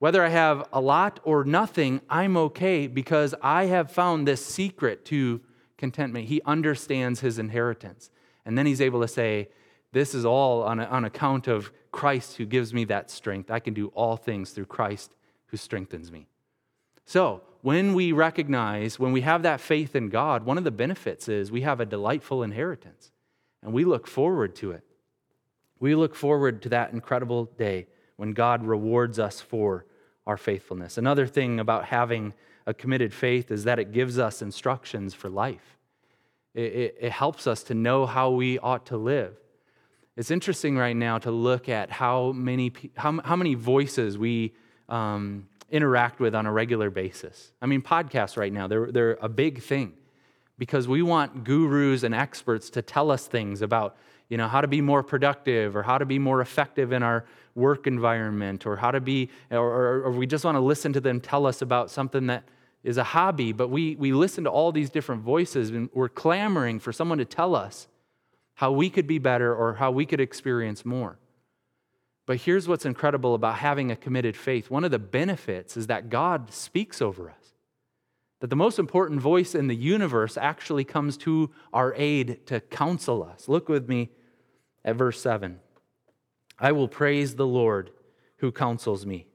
Whether 0.02 0.26
I 0.26 0.30
have 0.30 0.68
a 0.74 0.82
lot 0.82 1.20
or 1.24 1.44
nothing, 1.44 2.02
I'm 2.10 2.36
okay 2.36 2.88
because 2.88 3.36
I 3.40 3.66
have 3.66 3.92
found 3.92 4.28
this 4.28 4.44
secret 4.44 5.06
to 5.06 5.42
contentment. 5.78 6.28
He 6.28 6.42
understands 6.44 7.20
his 7.20 7.38
inheritance. 7.38 8.10
And 8.44 8.58
then 8.58 8.66
he's 8.66 8.82
able 8.82 9.02
to 9.02 9.08
say, 9.08 9.50
This 9.92 10.16
is 10.16 10.26
all 10.26 10.64
on, 10.64 10.80
on 10.80 11.06
account 11.06 11.48
of 11.48 11.72
Christ 11.92 12.38
who 12.38 12.48
gives 12.48 12.74
me 12.74 12.84
that 12.86 13.12
strength. 13.12 13.52
I 13.52 13.60
can 13.60 13.76
do 13.76 13.90
all 13.90 14.18
things 14.18 14.50
through 14.50 14.66
Christ 14.66 15.14
who 15.46 15.58
strengthens 15.58 16.12
me. 16.12 16.26
So, 17.06 17.44
when 17.62 17.94
we 17.94 18.12
recognize, 18.12 18.98
when 18.98 19.12
we 19.12 19.22
have 19.22 19.44
that 19.44 19.62
faith 19.62 19.96
in 19.96 20.10
God, 20.10 20.48
one 20.48 20.58
of 20.58 20.64
the 20.64 20.72
benefits 20.72 21.30
is 21.30 21.52
we 21.52 21.62
have 21.62 21.80
a 21.80 21.86
delightful 21.86 22.42
inheritance 22.42 23.12
and 23.62 23.72
we 23.72 23.86
look 23.86 24.08
forward 24.08 24.56
to 24.56 24.72
it. 24.72 24.84
We 25.80 25.94
look 25.94 26.16
forward 26.16 26.64
to 26.64 26.70
that 26.70 26.92
incredible 26.92 27.46
day 27.46 27.86
when 28.16 28.32
God 28.32 28.66
rewards 28.66 29.20
us 29.20 29.40
for 29.42 29.86
our 30.28 30.38
faithfulness. 30.38 30.98
Another 30.98 31.26
thing 31.26 31.60
about 31.60 31.86
having 31.86 32.34
a 32.66 32.74
committed 32.74 33.14
faith 33.14 33.52
is 33.52 33.64
that 33.64 33.80
it 33.80 33.92
gives 33.92 34.20
us 34.20 34.42
instructions 34.42 35.14
for 35.14 35.30
life. 35.30 35.78
It, 36.54 36.74
it, 36.74 36.96
it, 37.00 37.12
helps 37.12 37.48
us 37.48 37.64
to 37.64 37.74
know 37.74 38.06
how 38.06 38.32
we 38.32 38.60
ought 38.60 38.86
to 38.88 38.98
live. 38.98 39.36
It's 40.18 40.32
interesting 40.32 40.78
right 40.78 40.96
now 40.96 41.18
to 41.20 41.32
look 41.32 41.70
at 41.70 41.90
how 41.90 42.34
many, 42.34 42.74
how, 42.96 43.20
how 43.22 43.36
many 43.36 43.56
voices 43.56 44.18
we 44.18 44.54
um, 44.90 45.48
interact 45.70 46.20
with 46.20 46.36
on 46.36 46.46
a 46.46 46.52
regular 46.52 46.90
basis. 46.90 47.54
I 47.62 47.66
mean, 47.66 47.82
podcasts 47.82 48.36
right 48.36 48.52
now, 48.52 48.68
they're, 48.68 48.92
they're 48.92 49.18
a 49.22 49.30
big 49.30 49.62
thing 49.62 49.94
because 50.58 50.88
we 50.88 51.02
want 51.02 51.46
gurus 51.46 52.04
and 52.04 52.14
experts 52.14 52.70
to 52.72 52.82
tell 52.82 53.10
us 53.10 53.26
things 53.26 53.62
about 53.62 53.96
you 54.32 54.38
know, 54.38 54.48
how 54.48 54.62
to 54.62 54.68
be 54.68 54.80
more 54.80 55.04
productive 55.04 55.76
or 55.76 55.84
how 55.84 55.98
to 55.98 56.06
be 56.06 56.18
more 56.18 56.40
effective 56.40 56.94
in 56.94 57.04
our 57.04 57.26
work 57.56 57.88
environment 57.88 58.66
or 58.66 58.76
how 58.76 58.92
to 58.92 59.02
be, 59.02 59.30
or, 59.50 60.06
or, 60.06 60.12
we 60.12 60.26
just 60.26 60.46
want 60.46 60.56
to 60.56 60.62
listen 60.62 60.94
to 60.94 61.02
them 61.02 61.20
tell 61.20 61.46
us 61.46 61.62
about 61.62 61.90
something 61.92 62.28
that 62.28 62.44
is 62.84 62.98
a 62.98 63.04
hobby, 63.04 63.52
but 63.52 63.68
we, 63.68 63.96
we 63.96 64.14
listen 64.14 64.44
to 64.44 64.50
all 64.50 64.72
these 64.72 64.90
different 64.90 65.22
voices 65.22 65.70
and 65.70 65.90
we're 65.94 66.10
clamoring 66.10 66.80
for 66.80 66.92
someone 66.92 67.18
to 67.18 67.26
tell 67.26 67.56
us 67.56 67.88
how 68.56 68.72
we 68.72 68.90
could 68.90 69.08
be 69.08 69.20
better 69.20 69.54
or 69.54 69.76
how 69.76 69.92
we 69.92 70.06
could 70.06 70.20
experience 70.20 70.86
more. 70.86 71.18
But 72.26 72.38
here's 72.38 72.68
what's 72.68 72.86
incredible 72.86 73.36
about 73.36 73.56
having 73.56 73.92
a 73.92 73.96
committed 73.96 74.38
faith 74.38 74.70
one 74.70 74.84
of 74.84 74.92
the 74.92 75.00
benefits 75.00 75.76
is 75.76 75.88
that 75.88 76.10
God 76.10 76.54
speaks 76.54 77.02
over 77.02 77.30
us. 77.30 77.36
That 78.40 78.50
the 78.50 78.56
most 78.56 78.80
important 78.80 79.22
voice 79.22 79.54
in 79.54 79.68
the 79.68 79.76
universe 79.76 80.38
actually 80.38 80.84
comes 80.84 81.18
to 81.18 81.52
our 81.74 81.94
aid 81.96 82.46
to 82.48 82.60
counsel 82.60 83.24
us. 83.24 83.48
Look 83.48 83.70
with 83.70 83.88
me 83.88 84.10
at 84.84 84.96
verse 84.96 85.22
7. 85.22 85.60
I 86.62 86.72
will 86.72 86.88
praise 86.88 87.36
the 87.36 87.48
Lord 87.48 87.90
who 88.38 88.52
counsels 88.52 89.06
me. 89.06 89.26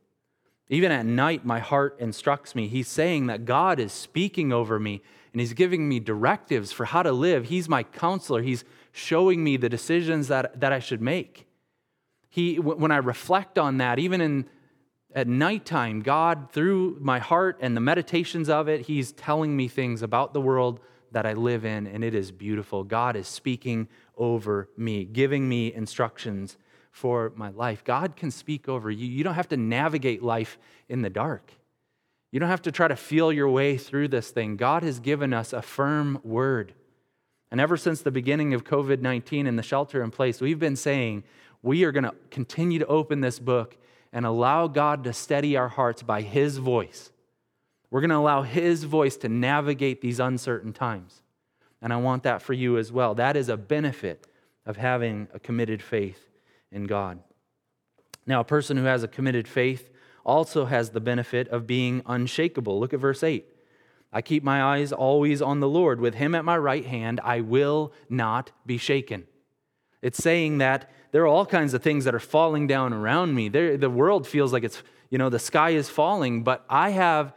Even 0.68 0.90
at 0.92 1.04
night, 1.04 1.44
my 1.44 1.58
heart 1.58 1.96
instructs 1.98 2.54
me. 2.54 2.68
He's 2.68 2.88
saying 2.88 3.26
that 3.26 3.44
God 3.44 3.78
is 3.78 3.92
speaking 3.92 4.52
over 4.52 4.78
me 4.78 5.02
and 5.32 5.40
He's 5.40 5.52
giving 5.52 5.88
me 5.88 6.00
directives 6.00 6.72
for 6.72 6.86
how 6.86 7.02
to 7.02 7.12
live. 7.12 7.46
He's 7.46 7.68
my 7.68 7.82
counselor. 7.82 8.42
He's 8.42 8.64
showing 8.92 9.44
me 9.44 9.56
the 9.56 9.68
decisions 9.68 10.28
that, 10.28 10.60
that 10.60 10.72
I 10.72 10.78
should 10.78 11.02
make. 11.02 11.46
He, 12.28 12.58
when 12.58 12.90
I 12.90 12.96
reflect 12.96 13.58
on 13.58 13.78
that, 13.78 13.98
even 13.98 14.20
in 14.20 14.46
at 15.14 15.26
nighttime, 15.26 16.00
God, 16.00 16.50
through 16.52 16.98
my 17.00 17.18
heart 17.18 17.58
and 17.62 17.74
the 17.74 17.80
meditations 17.80 18.50
of 18.50 18.68
it, 18.68 18.82
He's 18.82 19.12
telling 19.12 19.56
me 19.56 19.66
things 19.66 20.02
about 20.02 20.34
the 20.34 20.40
world 20.40 20.80
that 21.12 21.24
I 21.24 21.32
live 21.32 21.64
in, 21.64 21.86
and 21.86 22.04
it 22.04 22.14
is 22.14 22.30
beautiful. 22.30 22.84
God 22.84 23.16
is 23.16 23.26
speaking 23.26 23.88
over 24.18 24.68
me, 24.76 25.04
giving 25.04 25.48
me 25.48 25.72
instructions 25.72 26.58
for 26.96 27.30
my 27.36 27.50
life. 27.50 27.84
God 27.84 28.16
can 28.16 28.30
speak 28.30 28.70
over 28.70 28.90
you. 28.90 29.06
You 29.06 29.22
don't 29.22 29.34
have 29.34 29.50
to 29.50 29.56
navigate 29.58 30.22
life 30.22 30.56
in 30.88 31.02
the 31.02 31.10
dark. 31.10 31.52
You 32.32 32.40
don't 32.40 32.48
have 32.48 32.62
to 32.62 32.72
try 32.72 32.88
to 32.88 32.96
feel 32.96 33.30
your 33.30 33.50
way 33.50 33.76
through 33.76 34.08
this 34.08 34.30
thing. 34.30 34.56
God 34.56 34.82
has 34.82 34.98
given 34.98 35.34
us 35.34 35.52
a 35.52 35.60
firm 35.60 36.18
word. 36.24 36.72
And 37.50 37.60
ever 37.60 37.76
since 37.76 38.00
the 38.00 38.10
beginning 38.10 38.54
of 38.54 38.64
COVID 38.64 39.02
19 39.02 39.46
and 39.46 39.58
the 39.58 39.62
shelter 39.62 40.02
in 40.02 40.10
place, 40.10 40.40
we've 40.40 40.58
been 40.58 40.74
saying 40.74 41.24
we 41.62 41.84
are 41.84 41.92
going 41.92 42.04
to 42.04 42.14
continue 42.30 42.78
to 42.78 42.86
open 42.86 43.20
this 43.20 43.38
book 43.38 43.76
and 44.10 44.24
allow 44.24 44.66
God 44.66 45.04
to 45.04 45.12
steady 45.12 45.54
our 45.54 45.68
hearts 45.68 46.02
by 46.02 46.22
His 46.22 46.56
voice. 46.56 47.12
We're 47.90 48.00
going 48.00 48.08
to 48.08 48.16
allow 48.16 48.40
His 48.40 48.84
voice 48.84 49.18
to 49.18 49.28
navigate 49.28 50.00
these 50.00 50.18
uncertain 50.18 50.72
times. 50.72 51.20
And 51.82 51.92
I 51.92 51.98
want 51.98 52.22
that 52.22 52.40
for 52.40 52.54
you 52.54 52.78
as 52.78 52.90
well. 52.90 53.14
That 53.14 53.36
is 53.36 53.50
a 53.50 53.58
benefit 53.58 54.26
of 54.64 54.78
having 54.78 55.28
a 55.34 55.38
committed 55.38 55.82
faith 55.82 56.26
in 56.76 56.84
God. 56.84 57.18
Now, 58.26 58.40
a 58.40 58.44
person 58.44 58.76
who 58.76 58.84
has 58.84 59.02
a 59.02 59.08
committed 59.08 59.48
faith 59.48 59.90
also 60.24 60.66
has 60.66 60.90
the 60.90 61.00
benefit 61.00 61.48
of 61.48 61.66
being 61.66 62.02
unshakable. 62.06 62.78
Look 62.78 62.92
at 62.92 63.00
verse 63.00 63.22
8. 63.22 63.46
I 64.12 64.22
keep 64.22 64.42
my 64.42 64.62
eyes 64.62 64.92
always 64.92 65.40
on 65.42 65.60
the 65.60 65.68
Lord. 65.68 66.00
With 66.00 66.14
him 66.14 66.34
at 66.34 66.44
my 66.44 66.58
right 66.58 66.84
hand, 66.84 67.20
I 67.24 67.40
will 67.40 67.92
not 68.08 68.50
be 68.64 68.76
shaken. 68.76 69.26
It's 70.02 70.22
saying 70.22 70.58
that 70.58 70.90
there 71.12 71.22
are 71.22 71.26
all 71.26 71.46
kinds 71.46 71.74
of 71.74 71.82
things 71.82 72.04
that 72.04 72.14
are 72.14 72.20
falling 72.20 72.66
down 72.66 72.92
around 72.92 73.34
me. 73.34 73.48
There, 73.48 73.76
the 73.76 73.90
world 73.90 74.26
feels 74.26 74.52
like 74.52 74.64
it's, 74.64 74.82
you 75.10 75.18
know, 75.18 75.30
the 75.30 75.38
sky 75.38 75.70
is 75.70 75.88
falling, 75.88 76.44
but 76.44 76.64
I 76.68 76.90
have 76.90 77.34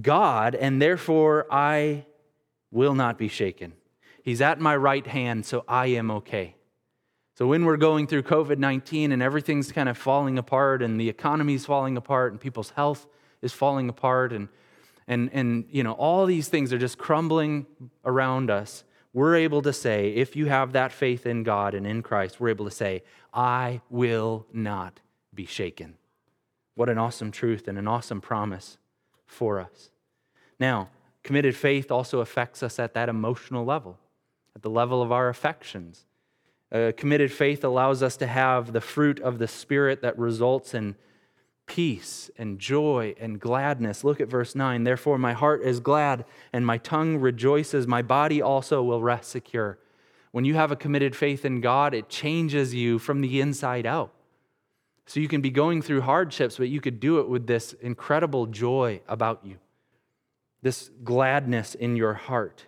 God, 0.00 0.54
and 0.54 0.80
therefore 0.80 1.46
I 1.50 2.06
will 2.70 2.94
not 2.94 3.18
be 3.18 3.28
shaken. 3.28 3.72
He's 4.22 4.40
at 4.40 4.60
my 4.60 4.76
right 4.76 5.06
hand, 5.06 5.46
so 5.46 5.64
I 5.68 5.86
am 5.86 6.10
okay. 6.10 6.54
So 7.40 7.46
when 7.46 7.64
we're 7.64 7.78
going 7.78 8.06
through 8.06 8.24
COVID 8.24 8.58
19 8.58 9.12
and 9.12 9.22
everything's 9.22 9.72
kind 9.72 9.88
of 9.88 9.96
falling 9.96 10.36
apart 10.36 10.82
and 10.82 11.00
the 11.00 11.08
economy's 11.08 11.64
falling 11.64 11.96
apart 11.96 12.32
and 12.32 12.38
people's 12.38 12.68
health 12.68 13.06
is 13.40 13.50
falling 13.50 13.88
apart 13.88 14.34
and, 14.34 14.48
and, 15.08 15.30
and 15.32 15.64
you 15.70 15.82
know, 15.82 15.92
all 15.92 16.26
these 16.26 16.48
things 16.48 16.70
are 16.70 16.76
just 16.76 16.98
crumbling 16.98 17.64
around 18.04 18.50
us, 18.50 18.84
we're 19.14 19.36
able 19.36 19.62
to 19.62 19.72
say, 19.72 20.10
if 20.10 20.36
you 20.36 20.46
have 20.48 20.72
that 20.72 20.92
faith 20.92 21.24
in 21.24 21.42
God 21.42 21.72
and 21.72 21.86
in 21.86 22.02
Christ, 22.02 22.40
we're 22.40 22.50
able 22.50 22.66
to 22.66 22.70
say, 22.70 23.04
I 23.32 23.80
will 23.88 24.44
not 24.52 25.00
be 25.32 25.46
shaken. 25.46 25.94
What 26.74 26.90
an 26.90 26.98
awesome 26.98 27.30
truth 27.30 27.68
and 27.68 27.78
an 27.78 27.88
awesome 27.88 28.20
promise 28.20 28.76
for 29.24 29.60
us. 29.60 29.88
Now, 30.58 30.90
committed 31.22 31.56
faith 31.56 31.90
also 31.90 32.20
affects 32.20 32.62
us 32.62 32.78
at 32.78 32.92
that 32.92 33.08
emotional 33.08 33.64
level, 33.64 33.98
at 34.54 34.60
the 34.60 34.68
level 34.68 35.00
of 35.00 35.10
our 35.10 35.30
affections. 35.30 36.04
Uh, 36.72 36.92
committed 36.96 37.32
faith 37.32 37.64
allows 37.64 38.02
us 38.02 38.16
to 38.16 38.26
have 38.26 38.72
the 38.72 38.80
fruit 38.80 39.18
of 39.20 39.38
the 39.38 39.48
Spirit 39.48 40.02
that 40.02 40.18
results 40.18 40.72
in 40.72 40.94
peace 41.66 42.30
and 42.36 42.58
joy 42.58 43.14
and 43.20 43.40
gladness. 43.40 44.04
Look 44.04 44.20
at 44.20 44.28
verse 44.28 44.54
9. 44.54 44.84
Therefore, 44.84 45.18
my 45.18 45.32
heart 45.32 45.62
is 45.62 45.80
glad 45.80 46.24
and 46.52 46.64
my 46.64 46.78
tongue 46.78 47.18
rejoices. 47.18 47.86
My 47.86 48.02
body 48.02 48.40
also 48.40 48.82
will 48.82 49.02
rest 49.02 49.30
secure. 49.30 49.78
When 50.32 50.44
you 50.44 50.54
have 50.54 50.70
a 50.70 50.76
committed 50.76 51.16
faith 51.16 51.44
in 51.44 51.60
God, 51.60 51.92
it 51.92 52.08
changes 52.08 52.74
you 52.74 52.98
from 52.98 53.20
the 53.20 53.40
inside 53.40 53.86
out. 53.86 54.12
So 55.06 55.18
you 55.18 55.26
can 55.26 55.40
be 55.40 55.50
going 55.50 55.82
through 55.82 56.02
hardships, 56.02 56.56
but 56.56 56.68
you 56.68 56.80
could 56.80 57.00
do 57.00 57.18
it 57.18 57.28
with 57.28 57.48
this 57.48 57.72
incredible 57.74 58.46
joy 58.46 59.00
about 59.08 59.44
you, 59.44 59.56
this 60.62 60.88
gladness 61.02 61.74
in 61.74 61.96
your 61.96 62.14
heart. 62.14 62.66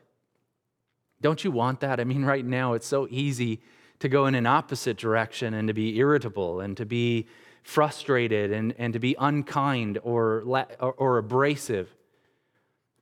Don't 1.20 1.44
you 1.44 1.52
want 1.52 1.80
that? 1.80 2.00
I 2.00 2.04
mean, 2.04 2.24
right 2.24 2.44
now 2.44 2.72
it's 2.72 2.86
so 2.86 3.06
easy 3.10 3.60
to 4.02 4.08
go 4.08 4.26
in 4.26 4.34
an 4.34 4.46
opposite 4.46 4.96
direction 4.96 5.54
and 5.54 5.68
to 5.68 5.74
be 5.74 5.96
irritable 5.96 6.58
and 6.58 6.76
to 6.76 6.84
be 6.84 7.24
frustrated 7.62 8.50
and, 8.50 8.74
and 8.76 8.94
to 8.94 8.98
be 8.98 9.14
unkind 9.16 9.96
or, 10.02 10.42
or, 10.80 10.92
or 10.94 11.18
abrasive. 11.18 11.94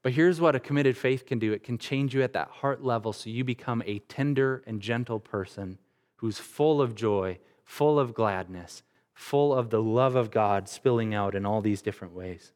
But 0.02 0.12
here's 0.12 0.42
what 0.42 0.54
a 0.54 0.60
committed 0.60 0.98
faith 0.98 1.24
can 1.24 1.38
do 1.38 1.54
it 1.54 1.64
can 1.64 1.78
change 1.78 2.14
you 2.14 2.22
at 2.22 2.34
that 2.34 2.48
heart 2.48 2.84
level 2.84 3.14
so 3.14 3.30
you 3.30 3.44
become 3.44 3.82
a 3.86 4.00
tender 4.00 4.62
and 4.66 4.78
gentle 4.78 5.18
person 5.18 5.78
who's 6.16 6.36
full 6.36 6.82
of 6.82 6.94
joy, 6.94 7.38
full 7.64 7.98
of 7.98 8.12
gladness, 8.12 8.82
full 9.14 9.54
of 9.54 9.70
the 9.70 9.80
love 9.82 10.16
of 10.16 10.30
God 10.30 10.68
spilling 10.68 11.14
out 11.14 11.34
in 11.34 11.46
all 11.46 11.62
these 11.62 11.80
different 11.80 12.12
ways. 12.12 12.52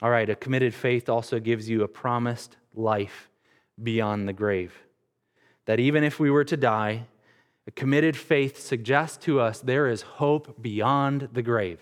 All 0.00 0.08
right, 0.08 0.30
a 0.30 0.34
committed 0.34 0.72
faith 0.72 1.10
also 1.10 1.38
gives 1.38 1.68
you 1.68 1.82
a 1.82 1.88
promised 1.88 2.56
life 2.74 3.28
beyond 3.82 4.26
the 4.26 4.32
grave. 4.32 4.72
That 5.70 5.78
even 5.78 6.02
if 6.02 6.18
we 6.18 6.32
were 6.32 6.42
to 6.46 6.56
die, 6.56 7.06
a 7.64 7.70
committed 7.70 8.16
faith 8.16 8.58
suggests 8.58 9.16
to 9.18 9.38
us 9.38 9.60
there 9.60 9.86
is 9.86 10.02
hope 10.02 10.60
beyond 10.60 11.28
the 11.32 11.42
grave. 11.42 11.78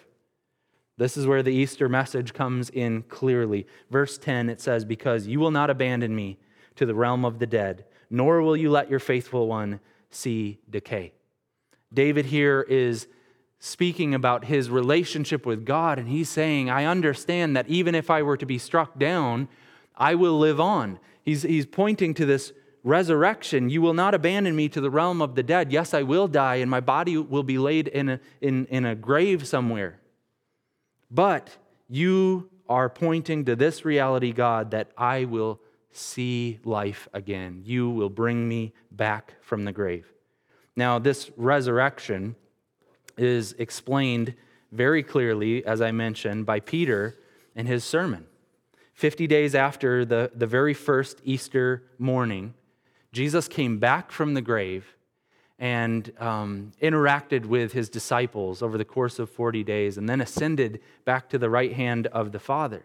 This 0.98 1.16
is 1.16 1.26
where 1.26 1.42
the 1.42 1.54
Easter 1.54 1.88
message 1.88 2.34
comes 2.34 2.68
in 2.68 3.04
clearly. 3.04 3.66
Verse 3.90 4.18
10, 4.18 4.50
it 4.50 4.60
says, 4.60 4.84
Because 4.84 5.26
you 5.26 5.40
will 5.40 5.50
not 5.50 5.70
abandon 5.70 6.14
me 6.14 6.36
to 6.76 6.84
the 6.84 6.94
realm 6.94 7.24
of 7.24 7.38
the 7.38 7.46
dead, 7.46 7.86
nor 8.10 8.42
will 8.42 8.58
you 8.58 8.70
let 8.70 8.90
your 8.90 8.98
faithful 9.00 9.48
one 9.48 9.80
see 10.10 10.58
decay. 10.68 11.14
David 11.90 12.26
here 12.26 12.66
is 12.68 13.08
speaking 13.58 14.12
about 14.12 14.44
his 14.44 14.68
relationship 14.68 15.46
with 15.46 15.64
God, 15.64 15.98
and 15.98 16.10
he's 16.10 16.28
saying, 16.28 16.68
I 16.68 16.84
understand 16.84 17.56
that 17.56 17.66
even 17.68 17.94
if 17.94 18.10
I 18.10 18.20
were 18.20 18.36
to 18.36 18.44
be 18.44 18.58
struck 18.58 18.98
down, 18.98 19.48
I 19.96 20.14
will 20.14 20.38
live 20.38 20.60
on. 20.60 20.98
He's, 21.22 21.40
he's 21.40 21.64
pointing 21.64 22.12
to 22.12 22.26
this 22.26 22.52
resurrection. 22.88 23.68
You 23.68 23.82
will 23.82 23.94
not 23.94 24.14
abandon 24.14 24.56
me 24.56 24.68
to 24.70 24.80
the 24.80 24.90
realm 24.90 25.20
of 25.20 25.34
the 25.34 25.42
dead. 25.42 25.70
Yes, 25.70 25.92
I 25.92 26.02
will 26.02 26.26
die, 26.26 26.56
and 26.56 26.70
my 26.70 26.80
body 26.80 27.16
will 27.16 27.42
be 27.42 27.58
laid 27.58 27.88
in 27.88 28.08
a, 28.08 28.20
in, 28.40 28.66
in 28.66 28.84
a 28.84 28.94
grave 28.94 29.46
somewhere. 29.46 30.00
But 31.10 31.56
you 31.88 32.50
are 32.68 32.88
pointing 32.88 33.44
to 33.44 33.54
this 33.54 33.84
reality, 33.84 34.32
God, 34.32 34.70
that 34.72 34.90
I 34.96 35.24
will 35.24 35.60
see 35.92 36.60
life 36.64 37.08
again. 37.12 37.62
You 37.64 37.90
will 37.90 38.10
bring 38.10 38.48
me 38.48 38.72
back 38.90 39.34
from 39.42 39.64
the 39.64 39.72
grave. 39.72 40.06
Now, 40.74 40.98
this 40.98 41.30
resurrection 41.36 42.36
is 43.16 43.54
explained 43.58 44.34
very 44.72 45.02
clearly, 45.02 45.64
as 45.64 45.80
I 45.80 45.92
mentioned, 45.92 46.46
by 46.46 46.60
Peter 46.60 47.16
in 47.54 47.66
his 47.66 47.84
sermon. 47.84 48.26
50 48.94 49.26
days 49.26 49.54
after 49.54 50.04
the, 50.04 50.30
the 50.34 50.46
very 50.46 50.74
first 50.74 51.20
Easter 51.24 51.84
morning, 51.98 52.54
Jesus 53.12 53.48
came 53.48 53.78
back 53.78 54.10
from 54.10 54.34
the 54.34 54.42
grave 54.42 54.96
and 55.58 56.12
um, 56.20 56.72
interacted 56.80 57.46
with 57.46 57.72
his 57.72 57.88
disciples 57.88 58.62
over 58.62 58.78
the 58.78 58.84
course 58.84 59.18
of 59.18 59.28
40 59.28 59.64
days 59.64 59.98
and 59.98 60.08
then 60.08 60.20
ascended 60.20 60.80
back 61.04 61.28
to 61.30 61.38
the 61.38 61.50
right 61.50 61.72
hand 61.72 62.06
of 62.08 62.32
the 62.32 62.38
Father. 62.38 62.84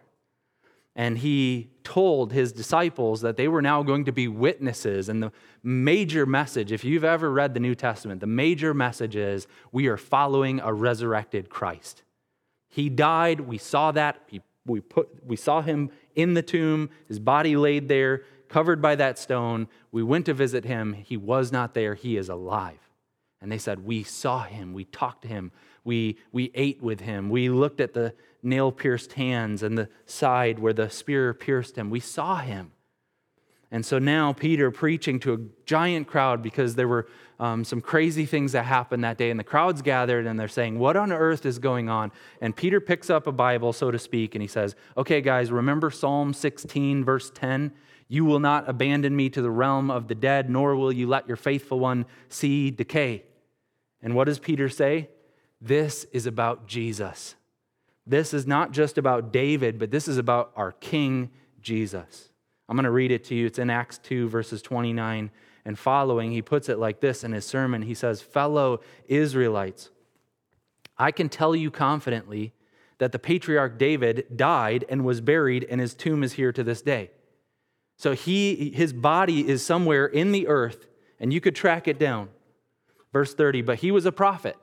And 0.96 1.18
he 1.18 1.72
told 1.84 2.34
his 2.34 2.52
disciples 2.52 3.22
that 3.22 3.36
they 3.36 3.48
were 3.48 3.62
now 3.62 3.82
going 3.82 4.06
to 4.06 4.12
be 4.12 4.28
witnesses. 4.28 5.10
And 5.10 5.24
the 5.24 5.32
major 5.64 6.26
message, 6.26 6.72
if 6.72 6.84
you've 6.84 7.04
ever 7.04 7.32
read 7.32 7.54
the 7.54 7.60
New 7.60 7.74
Testament, 7.74 8.22
the 8.22 8.28
major 8.28 8.74
message 8.74 9.16
is 9.16 9.48
we 9.72 9.88
are 9.88 9.98
following 9.98 10.60
a 10.60 10.72
resurrected 10.72 11.50
Christ. 11.50 12.04
He 12.70 12.90
died, 12.90 13.42
we 13.42 13.58
saw 13.58 13.92
that. 13.92 14.22
He, 14.28 14.42
we, 14.66 14.82
put, 14.82 15.10
we 15.26 15.36
saw 15.36 15.62
him 15.62 15.90
in 16.16 16.36
the 16.36 16.42
tomb, 16.42 16.90
his 17.08 17.20
body 17.20 17.56
laid 17.56 17.88
there, 17.88 18.24
covered 18.54 18.84
by 18.84 18.94
that 18.94 19.18
stone. 19.18 19.68
We 19.92 20.04
went 20.04 20.28
to 20.28 20.34
visit 20.36 20.64
him. 20.64 20.94
He 20.94 21.18
was 21.18 21.52
not 21.52 21.74
there, 21.74 21.96
he 21.96 22.18
is 22.18 22.30
alive. 22.30 22.78
And 23.42 23.52
they 23.52 23.58
said, 23.58 23.84
We 23.84 24.04
saw 24.04 24.44
him, 24.44 24.74
we 24.74 24.86
talked 24.86 25.24
to 25.24 25.28
him, 25.28 25.52
we, 25.84 26.20
we 26.32 26.52
ate 26.54 26.82
with 26.82 27.00
him, 27.00 27.32
we 27.32 27.50
looked 27.50 27.82
at 27.82 27.94
the 27.94 28.14
nail 28.44 28.72
pierced 28.72 29.14
hands 29.14 29.64
and 29.64 29.76
the 29.76 29.90
side 30.06 30.60
where 30.60 30.72
the 30.72 30.90
spear 30.90 31.34
pierced 31.34 31.76
him. 31.76 31.90
We 31.90 32.00
saw 32.00 32.38
him. 32.38 32.74
And 33.72 33.84
so 33.84 33.98
now 33.98 34.34
Peter 34.34 34.70
preaching 34.70 35.20
to 35.22 35.34
a 35.34 35.38
giant 35.66 36.08
crowd 36.08 36.44
because 36.44 36.76
there 36.76 36.88
were 36.88 37.08
um, 37.40 37.64
some 37.64 37.82
crazy 37.82 38.28
things 38.28 38.52
that 38.52 38.66
happened 38.66 39.04
that 39.04 39.18
day, 39.18 39.32
and 39.32 39.40
the 39.40 39.44
crowds 39.44 39.82
gathered 39.82 40.28
and 40.28 40.40
they're 40.40 40.48
saying, 40.48 40.78
What 40.78 40.96
on 40.96 41.12
earth 41.12 41.48
is 41.48 41.58
going 41.58 41.90
on? 41.90 42.12
And 42.40 42.56
Peter 42.56 42.80
picks 42.80 43.10
up 43.10 43.26
a 43.26 43.32
Bible, 43.32 43.74
so 43.74 43.90
to 43.90 43.98
speak, 43.98 44.36
and 44.36 44.44
he 44.44 44.48
says, 44.48 44.76
Okay, 44.96 45.22
guys, 45.22 45.52
remember 45.52 45.90
Psalm 45.90 46.34
16, 46.34 47.04
verse 47.04 47.32
10? 47.34 47.74
You 48.14 48.26
will 48.26 48.40
not 48.40 48.70
abandon 48.70 49.16
me 49.16 49.32
to 49.32 49.42
the 49.42 49.50
realm 49.50 49.90
of 49.90 50.08
the 50.08 50.14
dead, 50.14 50.48
nor 50.48 50.76
will 50.76 50.94
you 50.94 51.08
let 51.08 51.28
your 51.28 51.36
faithful 51.36 51.80
one 51.80 52.06
see 52.30 52.70
decay. 52.70 53.24
And 54.04 54.14
what 54.14 54.26
does 54.26 54.38
Peter 54.38 54.70
say? 54.70 55.10
This 55.60 56.06
is 56.14 56.28
about 56.28 56.68
Jesus. 56.68 57.34
This 58.06 58.32
is 58.32 58.46
not 58.46 58.72
just 58.72 59.00
about 59.00 59.34
David, 59.34 59.80
but 59.80 59.90
this 59.90 60.08
is 60.08 60.20
about 60.20 60.52
our 60.56 60.74
King 60.74 61.32
Jesus. 61.60 62.30
I'm 62.70 62.76
going 62.76 62.84
to 62.84 62.92
read 62.92 63.10
it 63.10 63.24
to 63.26 63.36
you. 63.36 63.48
It's 63.48 63.58
in 63.58 63.72
Acts 63.72 63.98
2, 63.98 64.30
verses 64.30 64.62
29 64.62 65.32
and 65.66 65.80
following. 65.80 66.34
He 66.34 66.44
puts 66.44 66.70
it 66.70 66.78
like 66.78 67.00
this 67.00 67.24
in 67.24 67.32
his 67.32 67.46
sermon 67.46 67.82
He 67.82 67.96
says, 67.96 68.22
Fellow 68.22 68.82
Israelites, 69.08 69.90
I 71.00 71.10
can 71.10 71.30
tell 71.30 71.56
you 71.56 71.72
confidently 71.72 72.54
that 73.00 73.12
the 73.12 73.18
patriarch 73.18 73.80
David 73.80 74.28
died 74.36 74.86
and 74.88 75.04
was 75.04 75.20
buried, 75.20 75.66
and 75.68 75.82
his 75.82 75.96
tomb 75.96 76.22
is 76.22 76.34
here 76.34 76.52
to 76.52 76.64
this 76.64 76.84
day. 76.84 77.10
So 77.98 78.14
he, 78.14 78.72
his 78.72 78.94
body 78.94 79.48
is 79.48 79.66
somewhere 79.66 80.06
in 80.06 80.32
the 80.32 80.48
earth, 80.48 80.88
and 81.20 81.32
you 81.32 81.40
could 81.40 81.56
track 81.56 81.88
it 81.88 82.00
down. 82.00 82.30
Verse 83.12 83.34
30, 83.34 83.62
but 83.62 83.80
he 83.80 83.92
was 83.92 84.06
a 84.06 84.12
prophet, 84.12 84.58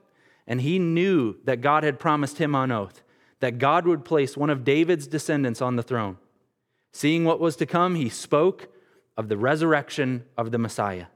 and 0.46 0.60
he 0.60 0.78
knew 0.78 1.36
that 1.44 1.60
God 1.60 1.84
had 1.84 2.00
promised 2.00 2.38
him 2.38 2.54
on 2.54 2.72
oath 2.72 3.02
that 3.40 3.58
God 3.58 3.86
would 3.86 4.04
place 4.04 4.36
one 4.36 4.50
of 4.50 4.64
David's 4.64 5.06
descendants 5.06 5.60
on 5.60 5.76
the 5.76 5.82
throne. 5.82 6.18
Seeing 6.92 7.24
what 7.24 7.40
was 7.40 7.56
to 7.56 7.66
come, 7.66 7.94
he 7.94 8.08
spoke 8.08 8.68
of 9.16 9.28
the 9.28 9.36
resurrection 9.36 10.24
of 10.36 10.50
the 10.50 10.58
Messiah, 10.58 11.06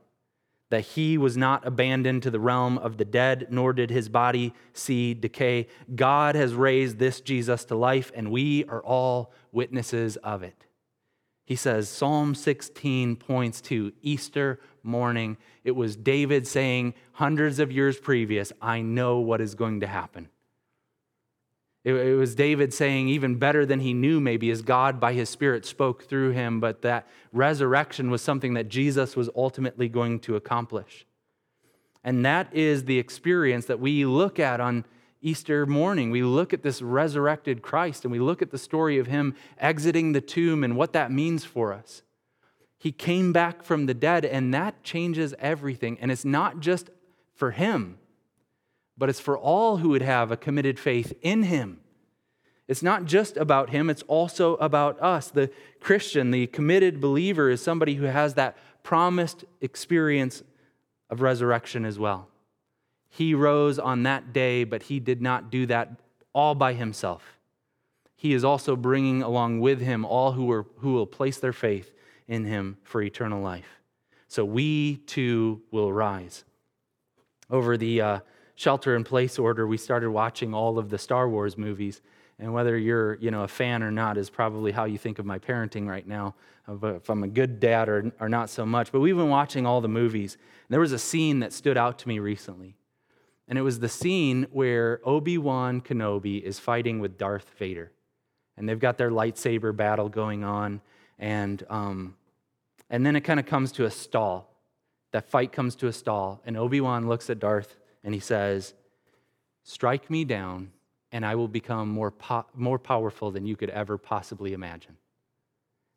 that 0.70 0.80
he 0.80 1.16
was 1.16 1.36
not 1.36 1.66
abandoned 1.66 2.22
to 2.22 2.30
the 2.30 2.40
realm 2.40 2.78
of 2.78 2.96
the 2.96 3.04
dead, 3.04 3.48
nor 3.50 3.72
did 3.72 3.90
his 3.90 4.08
body 4.08 4.52
see 4.72 5.14
decay. 5.14 5.68
God 5.94 6.34
has 6.34 6.54
raised 6.54 6.98
this 6.98 7.20
Jesus 7.20 7.64
to 7.66 7.74
life, 7.74 8.10
and 8.14 8.30
we 8.30 8.64
are 8.64 8.82
all 8.82 9.32
witnesses 9.52 10.16
of 10.18 10.42
it. 10.42 10.66
He 11.44 11.56
says 11.56 11.88
Psalm 11.88 12.34
16 12.34 13.16
points 13.16 13.60
to 13.62 13.92
Easter 14.02 14.60
morning. 14.82 15.36
It 15.62 15.72
was 15.72 15.96
David 15.96 16.46
saying 16.46 16.94
hundreds 17.12 17.58
of 17.58 17.70
years 17.70 17.98
previous, 17.98 18.52
I 18.62 18.80
know 18.80 19.18
what 19.18 19.40
is 19.40 19.54
going 19.54 19.80
to 19.80 19.86
happen. 19.86 20.28
It, 21.84 22.16
was 22.16 22.34
David 22.34 22.72
saying, 22.72 23.08
even 23.10 23.34
better 23.34 23.66
than 23.66 23.80
he 23.80 23.92
knew, 23.92 24.18
maybe, 24.18 24.50
as 24.50 24.62
God 24.62 24.98
by 24.98 25.12
his 25.12 25.28
Spirit 25.28 25.66
spoke 25.66 26.04
through 26.04 26.30
him, 26.30 26.58
but 26.58 26.80
that 26.80 27.06
resurrection 27.30 28.10
was 28.10 28.22
something 28.22 28.54
that 28.54 28.70
Jesus 28.70 29.16
was 29.16 29.28
ultimately 29.36 29.90
going 29.90 30.20
to 30.20 30.34
accomplish. 30.34 31.04
And 32.02 32.24
that 32.24 32.54
is 32.54 32.84
the 32.84 32.98
experience 32.98 33.66
that 33.66 33.80
we 33.80 34.06
look 34.06 34.38
at 34.38 34.60
on 34.60 34.86
Easter 35.24 35.64
morning. 35.64 36.10
We 36.10 36.22
look 36.22 36.52
at 36.52 36.62
this 36.62 36.82
resurrected 36.82 37.62
Christ 37.62 38.04
and 38.04 38.12
we 38.12 38.18
look 38.18 38.42
at 38.42 38.50
the 38.50 38.58
story 38.58 38.98
of 38.98 39.06
him 39.06 39.34
exiting 39.58 40.12
the 40.12 40.20
tomb 40.20 40.62
and 40.62 40.76
what 40.76 40.92
that 40.92 41.10
means 41.10 41.46
for 41.46 41.72
us. 41.72 42.02
He 42.76 42.92
came 42.92 43.32
back 43.32 43.62
from 43.62 43.86
the 43.86 43.94
dead, 43.94 44.26
and 44.26 44.52
that 44.52 44.82
changes 44.82 45.34
everything. 45.38 45.96
And 46.02 46.12
it's 46.12 46.26
not 46.26 46.60
just 46.60 46.90
for 47.34 47.52
him, 47.52 47.98
but 48.98 49.08
it's 49.08 49.20
for 49.20 49.38
all 49.38 49.78
who 49.78 49.88
would 49.88 50.02
have 50.02 50.30
a 50.30 50.36
committed 50.36 50.78
faith 50.78 51.14
in 51.22 51.44
him. 51.44 51.80
It's 52.68 52.82
not 52.82 53.06
just 53.06 53.38
about 53.38 53.70
him, 53.70 53.88
it's 53.88 54.02
also 54.02 54.56
about 54.56 55.00
us. 55.00 55.30
The 55.30 55.50
Christian, 55.80 56.30
the 56.30 56.46
committed 56.48 57.00
believer, 57.00 57.48
is 57.48 57.62
somebody 57.62 57.94
who 57.94 58.04
has 58.04 58.34
that 58.34 58.58
promised 58.82 59.46
experience 59.62 60.42
of 61.08 61.22
resurrection 61.22 61.86
as 61.86 61.98
well. 61.98 62.28
He 63.14 63.32
rose 63.32 63.78
on 63.78 64.02
that 64.02 64.32
day, 64.32 64.64
but 64.64 64.82
he 64.82 64.98
did 64.98 65.22
not 65.22 65.48
do 65.48 65.66
that 65.66 66.00
all 66.32 66.56
by 66.56 66.72
himself. 66.72 67.38
He 68.16 68.32
is 68.32 68.42
also 68.42 68.74
bringing 68.74 69.22
along 69.22 69.60
with 69.60 69.80
him 69.80 70.04
all 70.04 70.32
who, 70.32 70.66
who 70.78 70.94
will 70.94 71.06
place 71.06 71.38
their 71.38 71.52
faith 71.52 71.92
in 72.26 72.44
him 72.44 72.76
for 72.82 73.00
eternal 73.00 73.40
life. 73.40 73.78
So 74.26 74.44
we 74.44 74.96
too 74.96 75.62
will 75.70 75.92
rise. 75.92 76.42
Over 77.48 77.76
the 77.76 78.00
uh, 78.00 78.18
shelter 78.56 78.96
in 78.96 79.04
place 79.04 79.38
order, 79.38 79.64
we 79.64 79.76
started 79.76 80.10
watching 80.10 80.52
all 80.52 80.76
of 80.76 80.90
the 80.90 80.98
Star 80.98 81.28
Wars 81.28 81.56
movies. 81.56 82.00
And 82.40 82.52
whether 82.52 82.76
you're 82.76 83.14
you 83.20 83.30
know, 83.30 83.44
a 83.44 83.48
fan 83.48 83.84
or 83.84 83.92
not 83.92 84.18
is 84.18 84.28
probably 84.28 84.72
how 84.72 84.86
you 84.86 84.98
think 84.98 85.20
of 85.20 85.24
my 85.24 85.38
parenting 85.38 85.86
right 85.86 86.08
now, 86.08 86.34
if 86.66 87.08
I'm 87.08 87.22
a 87.22 87.28
good 87.28 87.60
dad 87.60 87.88
or, 87.88 88.10
or 88.18 88.28
not 88.28 88.50
so 88.50 88.66
much. 88.66 88.90
But 88.90 88.98
we've 88.98 89.16
been 89.16 89.28
watching 89.28 89.66
all 89.66 89.80
the 89.80 89.86
movies. 89.86 90.34
And 90.34 90.70
there 90.70 90.80
was 90.80 90.90
a 90.90 90.98
scene 90.98 91.38
that 91.38 91.52
stood 91.52 91.76
out 91.76 92.00
to 92.00 92.08
me 92.08 92.18
recently. 92.18 92.74
And 93.46 93.58
it 93.58 93.62
was 93.62 93.80
the 93.80 93.88
scene 93.88 94.46
where 94.52 95.00
Obi 95.04 95.36
Wan 95.36 95.80
Kenobi 95.80 96.42
is 96.42 96.58
fighting 96.58 96.98
with 96.98 97.18
Darth 97.18 97.50
Vader. 97.58 97.92
And 98.56 98.68
they've 98.68 98.78
got 98.78 98.96
their 98.96 99.10
lightsaber 99.10 99.76
battle 99.76 100.08
going 100.08 100.44
on. 100.44 100.80
And, 101.18 101.62
um, 101.68 102.16
and 102.88 103.04
then 103.04 103.16
it 103.16 103.22
kind 103.22 103.38
of 103.38 103.46
comes 103.46 103.72
to 103.72 103.84
a 103.84 103.90
stall. 103.90 104.50
That 105.12 105.28
fight 105.28 105.52
comes 105.52 105.76
to 105.76 105.88
a 105.88 105.92
stall. 105.92 106.40
And 106.46 106.56
Obi 106.56 106.80
Wan 106.80 107.06
looks 107.06 107.28
at 107.28 107.38
Darth 107.38 107.76
and 108.02 108.14
he 108.14 108.20
says, 108.20 108.74
Strike 109.62 110.10
me 110.10 110.24
down, 110.24 110.72
and 111.10 111.24
I 111.24 111.36
will 111.36 111.48
become 111.48 111.88
more, 111.88 112.10
po- 112.10 112.44
more 112.54 112.78
powerful 112.78 113.30
than 113.30 113.46
you 113.46 113.56
could 113.56 113.70
ever 113.70 113.96
possibly 113.96 114.52
imagine. 114.52 114.96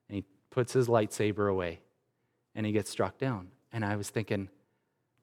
And 0.07 0.15
he 0.15 0.25
puts 0.49 0.71
his 0.71 0.87
lightsaber 0.87 1.51
away 1.51 1.81
and 2.55 2.65
he 2.65 2.71
gets 2.71 2.89
struck 2.89 3.17
down. 3.17 3.49
And 3.73 3.83
I 3.83 3.97
was 3.97 4.09
thinking, 4.09 4.49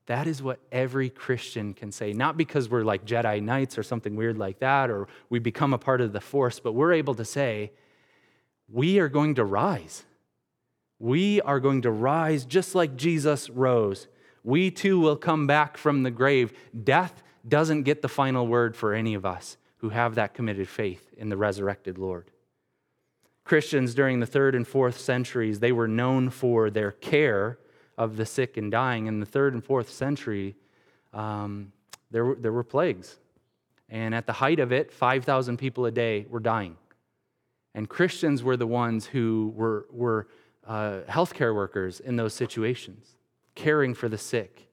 that 0.07 0.27
is 0.27 0.43
what 0.43 0.61
every 0.71 1.09
Christian 1.09 1.75
can 1.75 1.91
say, 1.91 2.13
not 2.13 2.37
because 2.37 2.69
we're 2.69 2.85
like 2.85 3.05
Jedi 3.05 3.43
Knights 3.43 3.79
or 3.79 3.83
something 3.83 4.17
weird 4.17 4.39
like 4.39 4.59
that, 4.59 4.91
or 4.91 5.09
we 5.31 5.39
become 5.39 5.73
a 5.73 5.79
part 5.79 6.01
of 6.01 6.13
the 6.13 6.21
Force, 6.21 6.61
but 6.61 6.73
we're 6.73 6.93
able 6.93 7.15
to 7.15 7.25
say, 7.25 7.73
we 8.69 8.99
are 8.99 9.09
going 9.09 9.35
to 9.37 9.45
rise. 9.45 10.05
We 10.99 11.41
are 11.43 11.61
going 11.61 11.83
to 11.83 11.91
rise 11.91 12.45
just 12.45 12.75
like 12.75 12.97
Jesus 12.97 13.51
rose 13.51 14.09
we 14.45 14.71
too 14.71 15.01
will 15.01 15.17
come 15.17 15.47
back 15.47 15.77
from 15.77 16.03
the 16.03 16.11
grave. 16.11 16.53
Death 16.85 17.23
doesn't 17.49 17.83
get 17.83 18.03
the 18.03 18.09
final 18.09 18.47
word 18.47 18.77
for 18.77 18.93
any 18.93 19.15
of 19.15 19.25
us 19.25 19.57
who 19.79 19.89
have 19.89 20.15
that 20.15 20.35
committed 20.35 20.69
faith 20.69 21.13
in 21.17 21.31
the 21.31 21.37
resurrected 21.37 21.99
Lord. 21.99 22.31
Christians 23.43 23.95
during 23.95 24.21
the 24.21 24.27
third 24.27 24.55
and 24.55 24.69
fourth 24.69 24.99
centuries, 24.99 25.61
they 25.61 25.73
were 25.73 25.89
known 25.89 26.31
for 26.31 26.71
their 26.71 26.93
care 26.93 27.59
of 27.97 28.17
the 28.17 28.27
sick 28.27 28.57
and 28.57 28.71
dying. 28.71 29.07
In 29.07 29.21
the 29.21 29.27
third 29.27 29.55
and 29.55 29.65
fourth 29.65 29.91
century, 29.91 30.57
um, 31.13 31.73
there, 32.11 32.25
were, 32.25 32.35
there 32.35 32.53
were 32.53 32.65
plagues. 32.65 33.19
And 33.89 34.15
at 34.15 34.27
the 34.27 34.33
height 34.33 34.61
of 34.61 34.73
it, 34.73 34.93
5,000 34.93 35.57
people 35.57 35.87
a 35.87 35.91
day 35.91 36.27
were 36.29 36.41
dying. 36.41 36.77
And 37.75 37.89
Christians 37.89 38.43
were 38.43 38.57
the 38.57 38.67
ones 38.67 39.07
who 39.07 39.53
were, 39.57 39.87
were 39.91 40.29
uh, 40.67 41.01
healthcare 41.09 41.55
workers 41.55 42.01
in 42.01 42.17
those 42.17 42.33
situations 42.35 43.17
caring 43.55 43.95
for 43.95 44.09
the 44.09 44.19
sick, 44.19 44.69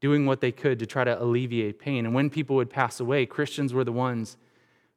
doing 0.00 0.26
what 0.26 0.40
they 0.40 0.52
could 0.52 0.78
to 0.78 0.86
try 0.86 1.04
to 1.04 1.22
alleviate 1.22 1.78
pain. 1.78 2.04
And 2.04 2.14
when 2.14 2.30
people 2.30 2.56
would 2.56 2.70
pass 2.70 3.00
away, 3.00 3.26
Christians 3.26 3.72
were 3.72 3.84
the 3.84 3.92
ones 3.92 4.36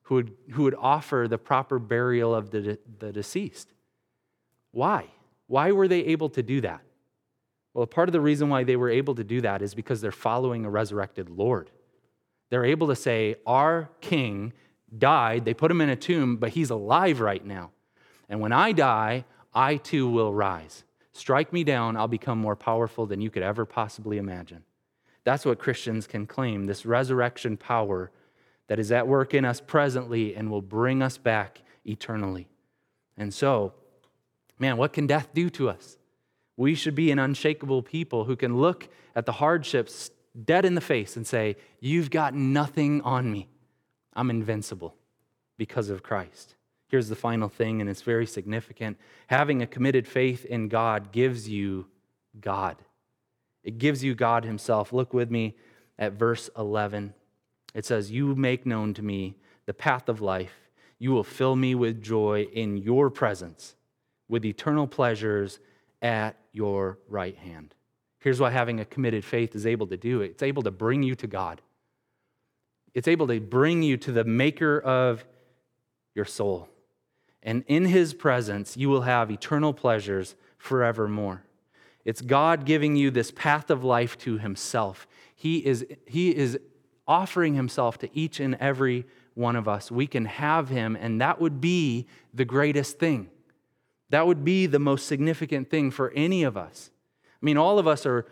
who 0.04 0.16
would, 0.16 0.34
who 0.52 0.64
would 0.64 0.76
offer 0.80 1.28
the 1.30 1.38
proper 1.38 1.80
burial 1.80 2.34
of 2.34 2.50
the, 2.50 2.80
the 3.00 3.12
deceased. 3.12 3.74
Why? 4.72 5.06
Why 5.48 5.72
were 5.72 5.88
they 5.88 6.06
able 6.06 6.30
to 6.30 6.42
do 6.42 6.62
that? 6.62 6.82
Well, 7.74 7.86
part 7.88 8.10
of 8.10 8.14
the 8.14 8.22
reason 8.22 8.50
why 8.50 8.64
they 8.64 8.76
were 8.76 8.90
able 8.90 9.16
to 9.16 9.24
do 9.24 9.42
that 9.42 9.62
is 9.62 9.74
because 9.74 10.02
they're 10.02 10.12
following 10.12 10.66
a 10.66 10.70
resurrected 10.70 11.30
Lord. 11.30 11.72
They're 12.50 12.66
able 12.66 12.88
to 12.88 12.96
say, 12.96 13.36
Our 13.46 13.90
king 14.02 14.54
died, 14.98 15.46
they 15.46 15.54
put 15.54 15.72
him 15.72 15.82
in 15.82 15.90
a 15.90 15.96
tomb, 15.96 16.38
but 16.38 16.50
he's 16.50 16.70
alive 16.70 17.22
right 17.22 17.46
now. 17.46 17.72
And 18.28 18.42
when 18.42 18.52
I 18.52 18.74
die, 18.74 19.26
I 19.54 19.78
too 19.78 20.10
will 20.10 20.34
rise. 20.34 20.84
Strike 21.14 21.52
me 21.52 21.64
down, 21.64 21.98
I'll 21.98 22.08
become 22.08 22.38
more 22.38 22.56
powerful 22.56 23.06
than 23.06 23.22
you 23.22 23.30
could 23.30 23.44
ever 23.44 23.66
possibly 23.66 24.18
imagine. 24.18 24.64
That's 25.24 25.46
what 25.46 25.60
Christians 25.60 26.08
can 26.08 26.26
claim 26.26 26.66
this 26.66 26.86
resurrection 26.86 27.58
power 27.58 28.12
that 28.68 28.80
is 28.80 28.92
at 28.92 29.08
work 29.08 29.34
in 29.34 29.46
us 29.46 29.62
presently 29.62 30.36
and 30.36 30.50
will 30.50 30.62
bring 30.62 31.02
us 31.02 31.18
back 31.18 31.62
eternally. 31.86 32.48
And 33.18 33.34
so, 33.34 33.74
man, 34.58 34.78
what 34.78 34.94
can 34.94 35.08
death 35.08 35.30
do 35.34 35.50
to 35.52 35.70
us? 35.70 35.98
We 36.62 36.76
should 36.76 36.94
be 36.94 37.10
an 37.10 37.18
unshakable 37.18 37.82
people 37.82 38.26
who 38.26 38.36
can 38.36 38.58
look 38.58 38.88
at 39.16 39.26
the 39.26 39.32
hardships 39.32 40.12
dead 40.46 40.64
in 40.64 40.76
the 40.76 40.80
face 40.80 41.18
and 41.18 41.26
say, 41.26 41.56
You've 41.80 42.12
got 42.12 42.36
nothing 42.36 43.02
on 43.02 43.32
me. 43.32 43.50
I'm 44.14 44.30
invincible 44.30 44.94
because 45.58 45.90
of 45.90 46.04
Christ. 46.04 46.54
Here's 46.88 47.10
the 47.10 47.16
final 47.16 47.50
thing, 47.50 47.82
and 47.82 47.90
it's 47.90 48.04
very 48.04 48.28
significant. 48.28 49.00
Having 49.26 49.64
a 49.64 49.66
committed 49.66 50.08
faith 50.08 50.46
in 50.46 50.68
God 50.68 51.12
gives 51.12 51.50
you 51.50 51.88
God. 52.40 52.78
It 53.64 53.80
gives 53.80 54.04
you 54.04 54.14
God 54.14 54.46
Himself. 54.46 54.94
Look 54.94 55.16
with 55.16 55.32
me 55.32 55.56
at 55.98 56.14
verse 56.14 56.48
11. 56.56 57.16
It 57.74 57.88
says, 57.88 58.12
You 58.12 58.36
make 58.36 58.68
known 58.68 58.94
to 58.94 59.02
me 59.02 59.36
the 59.66 59.74
path 59.74 60.08
of 60.08 60.22
life. 60.22 60.70
You 61.00 61.10
will 61.10 61.24
fill 61.24 61.56
me 61.56 61.74
with 61.74 62.04
joy 62.04 62.44
in 62.54 62.78
your 62.78 63.10
presence, 63.10 63.76
with 64.30 64.46
eternal 64.46 64.86
pleasures 64.86 65.60
at 66.02 66.38
your 66.52 66.98
right 67.08 67.38
hand. 67.38 67.76
Here's 68.20 68.40
what 68.40 68.54
having 68.54 68.80
a 68.80 68.86
committed 68.86 69.26
faith 69.26 69.56
is 69.56 69.66
able 69.66 69.88
to 69.88 69.98
do 69.98 70.22
it's 70.22 70.44
able 70.44 70.64
to 70.64 70.72
bring 70.72 71.04
you 71.04 71.16
to 71.16 71.28
God, 71.28 71.62
it's 72.94 73.08
able 73.08 73.28
to 73.28 73.40
bring 73.40 73.84
you 73.84 73.98
to 73.98 74.12
the 74.12 74.24
maker 74.24 74.80
of 74.80 75.26
your 76.16 76.26
soul. 76.26 76.70
And 77.44 77.64
in 77.68 77.86
his 77.86 78.14
presence, 78.14 78.78
you 78.78 78.90
will 78.90 79.02
have 79.02 79.32
eternal 79.32 79.74
pleasures 79.74 80.36
forevermore. 80.60 81.44
It's 82.06 82.22
God 82.22 82.66
giving 82.66 82.96
you 82.96 83.10
this 83.10 83.32
path 83.32 83.70
of 83.72 83.84
life 83.84 84.18
to 84.20 84.38
himself. 84.38 85.08
He 85.36 85.66
is, 85.66 85.86
he 86.06 86.36
is 86.36 86.60
offering 87.08 87.56
himself 87.56 87.98
to 88.00 88.10
each 88.18 88.40
and 88.40 88.56
every 88.56 89.06
one 89.34 89.56
of 89.56 89.68
us. 89.68 89.92
We 89.92 90.08
can 90.08 90.26
have 90.26 90.70
him, 90.70 90.96
and 90.96 91.22
that 91.22 91.40
would 91.42 91.62
be 91.62 92.08
the 92.34 92.46
greatest 92.46 93.00
thing. 93.00 93.30
That 94.12 94.28
would 94.28 94.44
be 94.44 94.66
the 94.66 94.80
most 94.80 95.08
significant 95.08 95.70
thing 95.70 95.90
for 95.90 96.12
any 96.12 96.44
of 96.44 96.58
us. 96.58 96.92
I 97.26 97.46
mean, 97.46 97.58
all 97.58 97.80
of 97.80 97.88
us 97.88 98.06
are, 98.06 98.26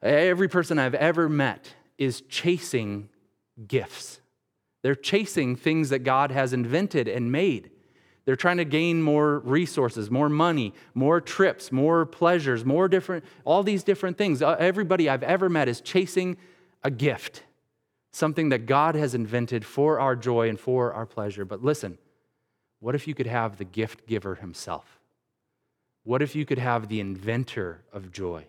every 0.00 0.48
person 0.48 0.78
I've 0.78 0.94
ever 0.94 1.28
met 1.28 1.74
is 1.98 2.22
chasing 2.22 3.08
gifts. 3.66 4.20
They're 4.82 4.94
chasing 4.94 5.56
things 5.56 5.88
that 5.90 6.00
God 6.00 6.30
has 6.30 6.52
invented 6.52 7.08
and 7.08 7.32
made. 7.32 7.70
They're 8.24 8.36
trying 8.36 8.58
to 8.58 8.64
gain 8.64 9.02
more 9.02 9.40
resources, 9.40 10.10
more 10.12 10.28
money, 10.28 10.72
more 10.94 11.20
trips, 11.20 11.72
more 11.72 12.06
pleasures, 12.06 12.64
more 12.64 12.88
different, 12.88 13.24
all 13.44 13.64
these 13.64 13.82
different 13.82 14.16
things. 14.16 14.42
Uh, 14.42 14.56
everybody 14.60 15.08
I've 15.08 15.24
ever 15.24 15.48
met 15.48 15.68
is 15.68 15.80
chasing 15.80 16.36
a 16.84 16.90
gift, 16.90 17.42
something 18.12 18.50
that 18.50 18.66
God 18.66 18.94
has 18.94 19.14
invented 19.14 19.64
for 19.64 19.98
our 19.98 20.14
joy 20.14 20.48
and 20.48 20.58
for 20.58 20.92
our 20.92 21.06
pleasure. 21.06 21.44
But 21.44 21.64
listen, 21.64 21.98
what 22.78 22.94
if 22.94 23.08
you 23.08 23.14
could 23.14 23.26
have 23.26 23.58
the 23.58 23.64
gift 23.64 24.06
giver 24.06 24.36
himself? 24.36 24.95
What 26.06 26.22
if 26.22 26.36
you 26.36 26.46
could 26.46 26.60
have 26.60 26.86
the 26.86 27.00
inventor 27.00 27.82
of 27.92 28.12
joy? 28.12 28.46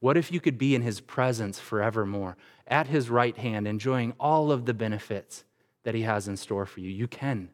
What 0.00 0.16
if 0.16 0.32
you 0.32 0.40
could 0.40 0.58
be 0.58 0.74
in 0.74 0.82
his 0.82 1.00
presence 1.00 1.60
forevermore, 1.60 2.36
at 2.66 2.88
his 2.88 3.08
right 3.08 3.36
hand, 3.36 3.68
enjoying 3.68 4.14
all 4.18 4.50
of 4.50 4.66
the 4.66 4.74
benefits 4.74 5.44
that 5.84 5.94
he 5.94 6.02
has 6.02 6.26
in 6.26 6.36
store 6.36 6.66
for 6.66 6.80
you? 6.80 6.90
You 6.90 7.06
can. 7.06 7.50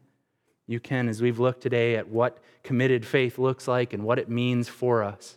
You 0.66 0.80
can, 0.80 1.11
as 1.11 1.20
we've 1.20 1.38
looked 1.38 1.61
today 1.61 1.96
at 1.96 2.09
what 2.09 2.38
committed 2.62 3.04
faith 3.04 3.37
looks 3.38 3.68
like 3.68 3.92
and 3.92 4.02
what 4.02 4.18
it 4.18 4.30
means 4.30 4.70
for 4.70 5.02
us. 5.02 5.37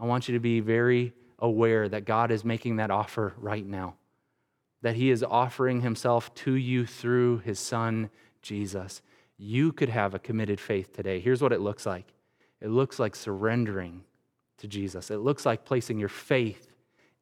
I 0.00 0.06
want 0.06 0.28
you 0.28 0.32
to 0.34 0.40
be 0.40 0.60
very 0.60 1.12
aware 1.38 1.90
that 1.90 2.06
God 2.06 2.30
is 2.30 2.42
making 2.42 2.76
that 2.76 2.90
offer 2.90 3.34
right 3.36 3.66
now, 3.66 3.96
that 4.80 4.96
he 4.96 5.10
is 5.10 5.22
offering 5.22 5.82
himself 5.82 6.34
to 6.36 6.54
you 6.54 6.86
through 6.86 7.40
his 7.40 7.60
son, 7.60 8.08
Jesus. 8.40 9.02
You 9.36 9.74
could 9.74 9.90
have 9.90 10.14
a 10.14 10.18
committed 10.18 10.58
faith 10.58 10.94
today. 10.94 11.20
Here's 11.20 11.42
what 11.42 11.52
it 11.52 11.60
looks 11.60 11.84
like 11.84 12.14
it 12.60 12.68
looks 12.68 12.98
like 12.98 13.14
surrendering 13.14 14.02
to 14.58 14.66
Jesus. 14.66 15.10
It 15.10 15.18
looks 15.18 15.44
like 15.44 15.64
placing 15.64 15.98
your 15.98 16.08
faith 16.08 16.72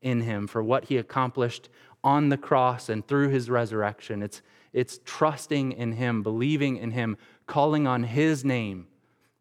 in 0.00 0.20
him 0.20 0.46
for 0.46 0.62
what 0.62 0.84
he 0.84 0.96
accomplished 0.96 1.68
on 2.02 2.28
the 2.28 2.36
cross 2.36 2.88
and 2.88 3.06
through 3.06 3.28
his 3.28 3.50
resurrection. 3.50 4.22
It's, 4.22 4.42
it's 4.72 5.00
trusting 5.04 5.72
in 5.72 5.92
him, 5.92 6.22
believing 6.22 6.76
in 6.76 6.90
him, 6.92 7.16
calling 7.46 7.86
on 7.86 8.04
his 8.04 8.44
name 8.44 8.86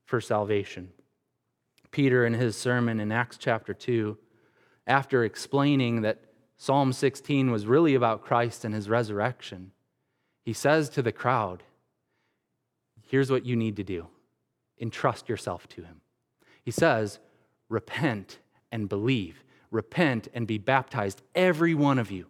for 0.05 0.21
salvation. 0.21 0.91
Peter, 1.91 2.25
in 2.25 2.33
his 2.33 2.55
sermon 2.55 2.99
in 2.99 3.11
Acts 3.11 3.37
chapter 3.37 3.73
2, 3.73 4.17
after 4.87 5.23
explaining 5.23 6.01
that 6.01 6.21
Psalm 6.57 6.93
16 6.93 7.51
was 7.51 7.67
really 7.67 7.93
about 7.93 8.23
Christ 8.23 8.65
and 8.65 8.73
his 8.73 8.89
resurrection, 8.89 9.71
he 10.41 10.53
says 10.53 10.89
to 10.89 11.01
the 11.01 11.11
crowd, 11.11 11.63
Here's 13.01 13.29
what 13.29 13.45
you 13.45 13.55
need 13.55 13.75
to 13.75 13.83
do 13.83 14.07
entrust 14.83 15.29
yourself 15.29 15.67
to 15.69 15.81
him. 15.81 16.01
He 16.61 16.69
says, 16.69 17.19
repent 17.69 18.37
and 18.71 18.87
believe. 18.87 19.43
Repent 19.71 20.27
and 20.35 20.45
be 20.45 20.59
baptized, 20.59 21.23
every 21.33 21.73
one 21.73 21.97
of 21.97 22.11
you, 22.11 22.27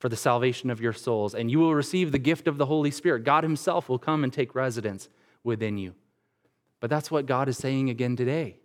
for 0.00 0.08
the 0.08 0.16
salvation 0.16 0.70
of 0.70 0.80
your 0.80 0.92
souls, 0.92 1.32
and 1.32 1.48
you 1.48 1.60
will 1.60 1.74
receive 1.74 2.10
the 2.10 2.18
gift 2.18 2.48
of 2.48 2.58
the 2.58 2.66
Holy 2.66 2.90
Spirit. 2.90 3.22
God 3.22 3.44
Himself 3.44 3.88
will 3.88 3.98
come 3.98 4.24
and 4.24 4.32
take 4.32 4.56
residence 4.56 5.08
within 5.44 5.78
you. 5.78 5.94
But 6.80 6.90
that's 6.90 7.12
what 7.12 7.26
God 7.26 7.48
is 7.48 7.58
saying 7.58 7.90
again 7.90 8.16
today. 8.16 8.56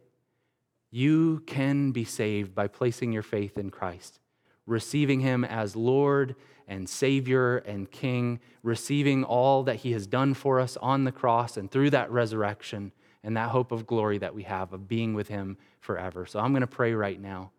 You 0.90 1.44
can 1.46 1.92
be 1.92 2.04
saved 2.04 2.56
by 2.56 2.68
placing 2.68 3.12
your 3.12 3.22
faith 3.22 3.60
in 3.60 3.70
Christ, 3.70 4.20
receiving 4.66 5.20
Him 5.20 5.46
as 5.46 5.76
Lord 5.76 6.36
and 6.68 6.90
Savior 6.90 7.58
and 7.58 7.92
King, 7.92 8.40
receiving 8.64 9.24
all 9.24 9.62
that 9.64 9.78
He 9.78 9.92
has 9.92 10.08
done 10.08 10.34
for 10.34 10.60
us 10.60 10.78
on 10.78 11.04
the 11.04 11.12
cross 11.12 11.58
and 11.58 11.70
through 11.70 11.92
that 11.92 12.10
resurrection 12.10 12.92
and 13.24 13.36
that 13.38 13.50
hope 13.50 13.72
of 13.72 13.86
glory 13.86 14.18
that 14.20 14.34
we 14.34 14.44
have 14.44 14.74
of 14.74 14.88
being 14.88 15.14
with 15.14 15.28
Him 15.28 15.58
forever. 15.80 16.26
So 16.26 16.40
I'm 16.40 16.52
going 16.52 16.62
to 16.62 16.68
pray 16.68 16.94
right 16.94 17.20
now. 17.20 17.52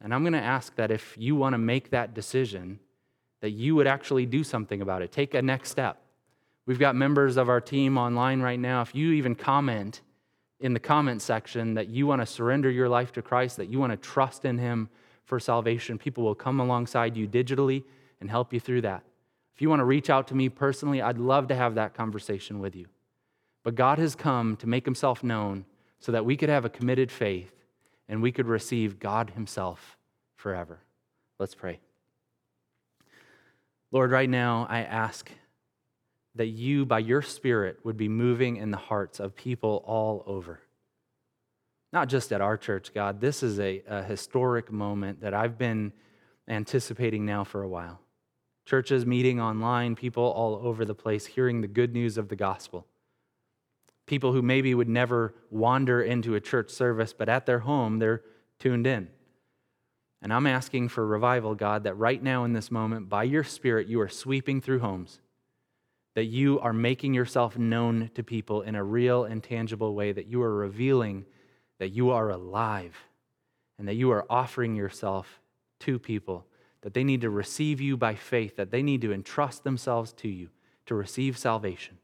And 0.00 0.14
I'm 0.14 0.22
going 0.22 0.34
to 0.34 0.38
ask 0.38 0.74
that 0.76 0.90
if 0.90 1.14
you 1.18 1.36
want 1.36 1.54
to 1.54 1.58
make 1.58 1.90
that 1.90 2.14
decision, 2.14 2.78
that 3.40 3.50
you 3.50 3.74
would 3.74 3.86
actually 3.86 4.26
do 4.26 4.44
something 4.44 4.82
about 4.82 5.02
it. 5.02 5.12
Take 5.12 5.34
a 5.34 5.42
next 5.42 5.70
step. 5.70 6.00
We've 6.66 6.78
got 6.78 6.96
members 6.96 7.36
of 7.36 7.48
our 7.48 7.60
team 7.60 7.96
online 7.96 8.40
right 8.40 8.58
now. 8.58 8.82
If 8.82 8.94
you 8.94 9.12
even 9.12 9.34
comment 9.34 10.02
in 10.60 10.74
the 10.74 10.80
comment 10.80 11.22
section 11.22 11.74
that 11.74 11.88
you 11.88 12.06
want 12.06 12.22
to 12.22 12.26
surrender 12.26 12.70
your 12.70 12.88
life 12.88 13.12
to 13.12 13.22
Christ, 13.22 13.56
that 13.58 13.68
you 13.68 13.78
want 13.78 13.92
to 13.92 13.96
trust 13.96 14.44
in 14.44 14.58
Him 14.58 14.88
for 15.24 15.38
salvation, 15.38 15.98
people 15.98 16.24
will 16.24 16.34
come 16.34 16.60
alongside 16.60 17.16
you 17.16 17.26
digitally 17.28 17.84
and 18.20 18.30
help 18.30 18.52
you 18.52 18.60
through 18.60 18.82
that. 18.82 19.02
If 19.54 19.62
you 19.62 19.70
want 19.70 19.80
to 19.80 19.84
reach 19.84 20.10
out 20.10 20.28
to 20.28 20.34
me 20.34 20.48
personally, 20.48 21.00
I'd 21.00 21.18
love 21.18 21.48
to 21.48 21.54
have 21.54 21.76
that 21.76 21.94
conversation 21.94 22.58
with 22.58 22.76
you. 22.76 22.86
But 23.66 23.74
God 23.74 23.98
has 23.98 24.14
come 24.14 24.54
to 24.58 24.68
make 24.68 24.84
himself 24.84 25.24
known 25.24 25.64
so 25.98 26.12
that 26.12 26.24
we 26.24 26.36
could 26.36 26.48
have 26.48 26.64
a 26.64 26.70
committed 26.70 27.10
faith 27.10 27.52
and 28.08 28.22
we 28.22 28.30
could 28.30 28.46
receive 28.46 29.00
God 29.00 29.30
himself 29.30 29.96
forever. 30.36 30.78
Let's 31.40 31.56
pray. 31.56 31.80
Lord, 33.90 34.12
right 34.12 34.30
now 34.30 34.68
I 34.70 34.82
ask 34.82 35.32
that 36.36 36.46
you, 36.46 36.86
by 36.86 37.00
your 37.00 37.22
Spirit, 37.22 37.80
would 37.82 37.96
be 37.96 38.08
moving 38.08 38.56
in 38.56 38.70
the 38.70 38.76
hearts 38.76 39.18
of 39.18 39.34
people 39.34 39.82
all 39.84 40.22
over. 40.28 40.60
Not 41.92 42.08
just 42.08 42.30
at 42.30 42.40
our 42.40 42.56
church, 42.56 42.94
God. 42.94 43.20
This 43.20 43.42
is 43.42 43.58
a, 43.58 43.82
a 43.88 44.04
historic 44.04 44.70
moment 44.70 45.22
that 45.22 45.34
I've 45.34 45.58
been 45.58 45.92
anticipating 46.46 47.26
now 47.26 47.42
for 47.42 47.64
a 47.64 47.68
while. 47.68 47.98
Churches 48.64 49.04
meeting 49.04 49.40
online, 49.40 49.96
people 49.96 50.22
all 50.22 50.60
over 50.62 50.84
the 50.84 50.94
place 50.94 51.26
hearing 51.26 51.62
the 51.62 51.66
good 51.66 51.92
news 51.92 52.16
of 52.16 52.28
the 52.28 52.36
gospel. 52.36 52.86
People 54.06 54.32
who 54.32 54.42
maybe 54.42 54.74
would 54.74 54.88
never 54.88 55.34
wander 55.50 56.00
into 56.00 56.34
a 56.34 56.40
church 56.40 56.70
service, 56.70 57.12
but 57.12 57.28
at 57.28 57.46
their 57.46 57.60
home, 57.60 57.98
they're 57.98 58.22
tuned 58.58 58.86
in. 58.86 59.08
And 60.22 60.32
I'm 60.32 60.46
asking 60.46 60.88
for 60.88 61.06
revival, 61.06 61.54
God, 61.54 61.84
that 61.84 61.94
right 61.94 62.22
now 62.22 62.44
in 62.44 62.52
this 62.52 62.70
moment, 62.70 63.08
by 63.08 63.24
your 63.24 63.44
Spirit, 63.44 63.88
you 63.88 64.00
are 64.00 64.08
sweeping 64.08 64.60
through 64.60 64.78
homes, 64.78 65.20
that 66.14 66.24
you 66.24 66.58
are 66.60 66.72
making 66.72 67.14
yourself 67.14 67.58
known 67.58 68.10
to 68.14 68.22
people 68.22 68.62
in 68.62 68.74
a 68.74 68.82
real 68.82 69.24
and 69.24 69.42
tangible 69.42 69.94
way, 69.94 70.12
that 70.12 70.26
you 70.26 70.40
are 70.42 70.54
revealing 70.54 71.26
that 71.78 71.90
you 71.90 72.10
are 72.10 72.30
alive, 72.30 72.96
and 73.78 73.86
that 73.86 73.94
you 73.94 74.10
are 74.10 74.26
offering 74.30 74.74
yourself 74.74 75.40
to 75.80 75.98
people, 75.98 76.46
that 76.80 76.94
they 76.94 77.04
need 77.04 77.20
to 77.20 77.30
receive 77.30 77.80
you 77.80 77.96
by 77.96 78.14
faith, 78.14 78.56
that 78.56 78.70
they 78.70 78.82
need 78.82 79.02
to 79.02 79.12
entrust 79.12 79.64
themselves 79.64 80.12
to 80.14 80.28
you 80.28 80.48
to 80.86 80.94
receive 80.94 81.36
salvation, 81.36 81.98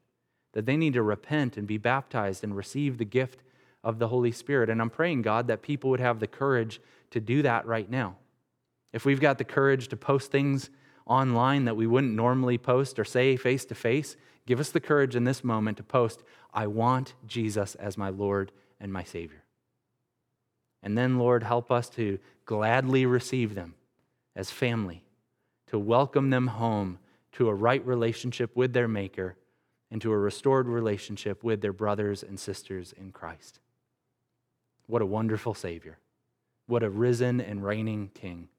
that 0.53 0.65
they 0.65 0.77
need 0.77 0.93
to 0.93 1.03
repent 1.03 1.57
and 1.57 1.67
be 1.67 1.77
baptized 1.77 2.43
and 2.43 2.55
receive 2.55 2.97
the 2.97 3.05
gift 3.05 3.41
of 3.83 3.99
the 3.99 4.07
Holy 4.07 4.31
Spirit. 4.31 4.69
And 4.69 4.81
I'm 4.81 4.89
praying, 4.89 5.23
God, 5.23 5.47
that 5.47 5.61
people 5.61 5.89
would 5.89 5.99
have 5.99 6.19
the 6.19 6.27
courage 6.27 6.79
to 7.11 7.19
do 7.19 7.41
that 7.41 7.65
right 7.65 7.89
now. 7.89 8.15
If 8.93 9.05
we've 9.05 9.19
got 9.19 9.37
the 9.37 9.43
courage 9.43 9.87
to 9.89 9.97
post 9.97 10.31
things 10.31 10.69
online 11.05 11.65
that 11.65 11.75
we 11.75 11.87
wouldn't 11.87 12.13
normally 12.13 12.57
post 12.57 12.97
or 12.97 13.05
say 13.05 13.35
face 13.35 13.65
to 13.65 13.75
face, 13.75 14.15
give 14.45 14.59
us 14.59 14.69
the 14.69 14.79
courage 14.79 15.15
in 15.15 15.23
this 15.23 15.43
moment 15.43 15.77
to 15.77 15.83
post, 15.83 16.23
I 16.53 16.67
want 16.67 17.15
Jesus 17.27 17.75
as 17.75 17.97
my 17.97 18.09
Lord 18.09 18.51
and 18.79 18.93
my 18.93 19.03
Savior. 19.03 19.43
And 20.81 20.97
then, 20.97 21.17
Lord, 21.17 21.43
help 21.43 21.71
us 21.71 21.89
to 21.91 22.19
gladly 22.45 23.05
receive 23.05 23.55
them 23.55 23.73
as 24.35 24.51
family, 24.51 25.03
to 25.67 25.79
welcome 25.79 26.29
them 26.29 26.47
home 26.47 26.99
to 27.33 27.49
a 27.49 27.53
right 27.53 27.85
relationship 27.85 28.55
with 28.55 28.73
their 28.73 28.87
Maker, 28.87 29.35
into 29.93 30.11
a 30.11 30.17
restored 30.17 30.67
relationship 30.67 31.43
with 31.43 31.61
their 31.61 31.71
brothers 31.71 32.23
and 32.23 32.39
sisters 32.39 32.95
in 32.99 33.11
Christ. 33.11 33.59
What 34.87 35.03
a 35.03 35.05
wonderful 35.05 35.53
Savior. 35.53 35.99
What 36.65 36.81
a 36.81 36.89
risen 36.89 37.39
and 37.39 37.63
reigning 37.63 38.09
King. 38.15 38.49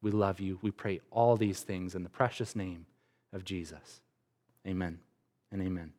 We 0.00 0.12
love 0.12 0.38
you. 0.38 0.60
We 0.62 0.70
pray 0.70 1.00
all 1.10 1.36
these 1.36 1.62
things 1.62 1.96
in 1.96 2.04
the 2.04 2.08
precious 2.08 2.54
name 2.54 2.86
of 3.32 3.44
Jesus. 3.44 4.00
Amen 4.64 5.00
and 5.50 5.60
amen. 5.60 5.92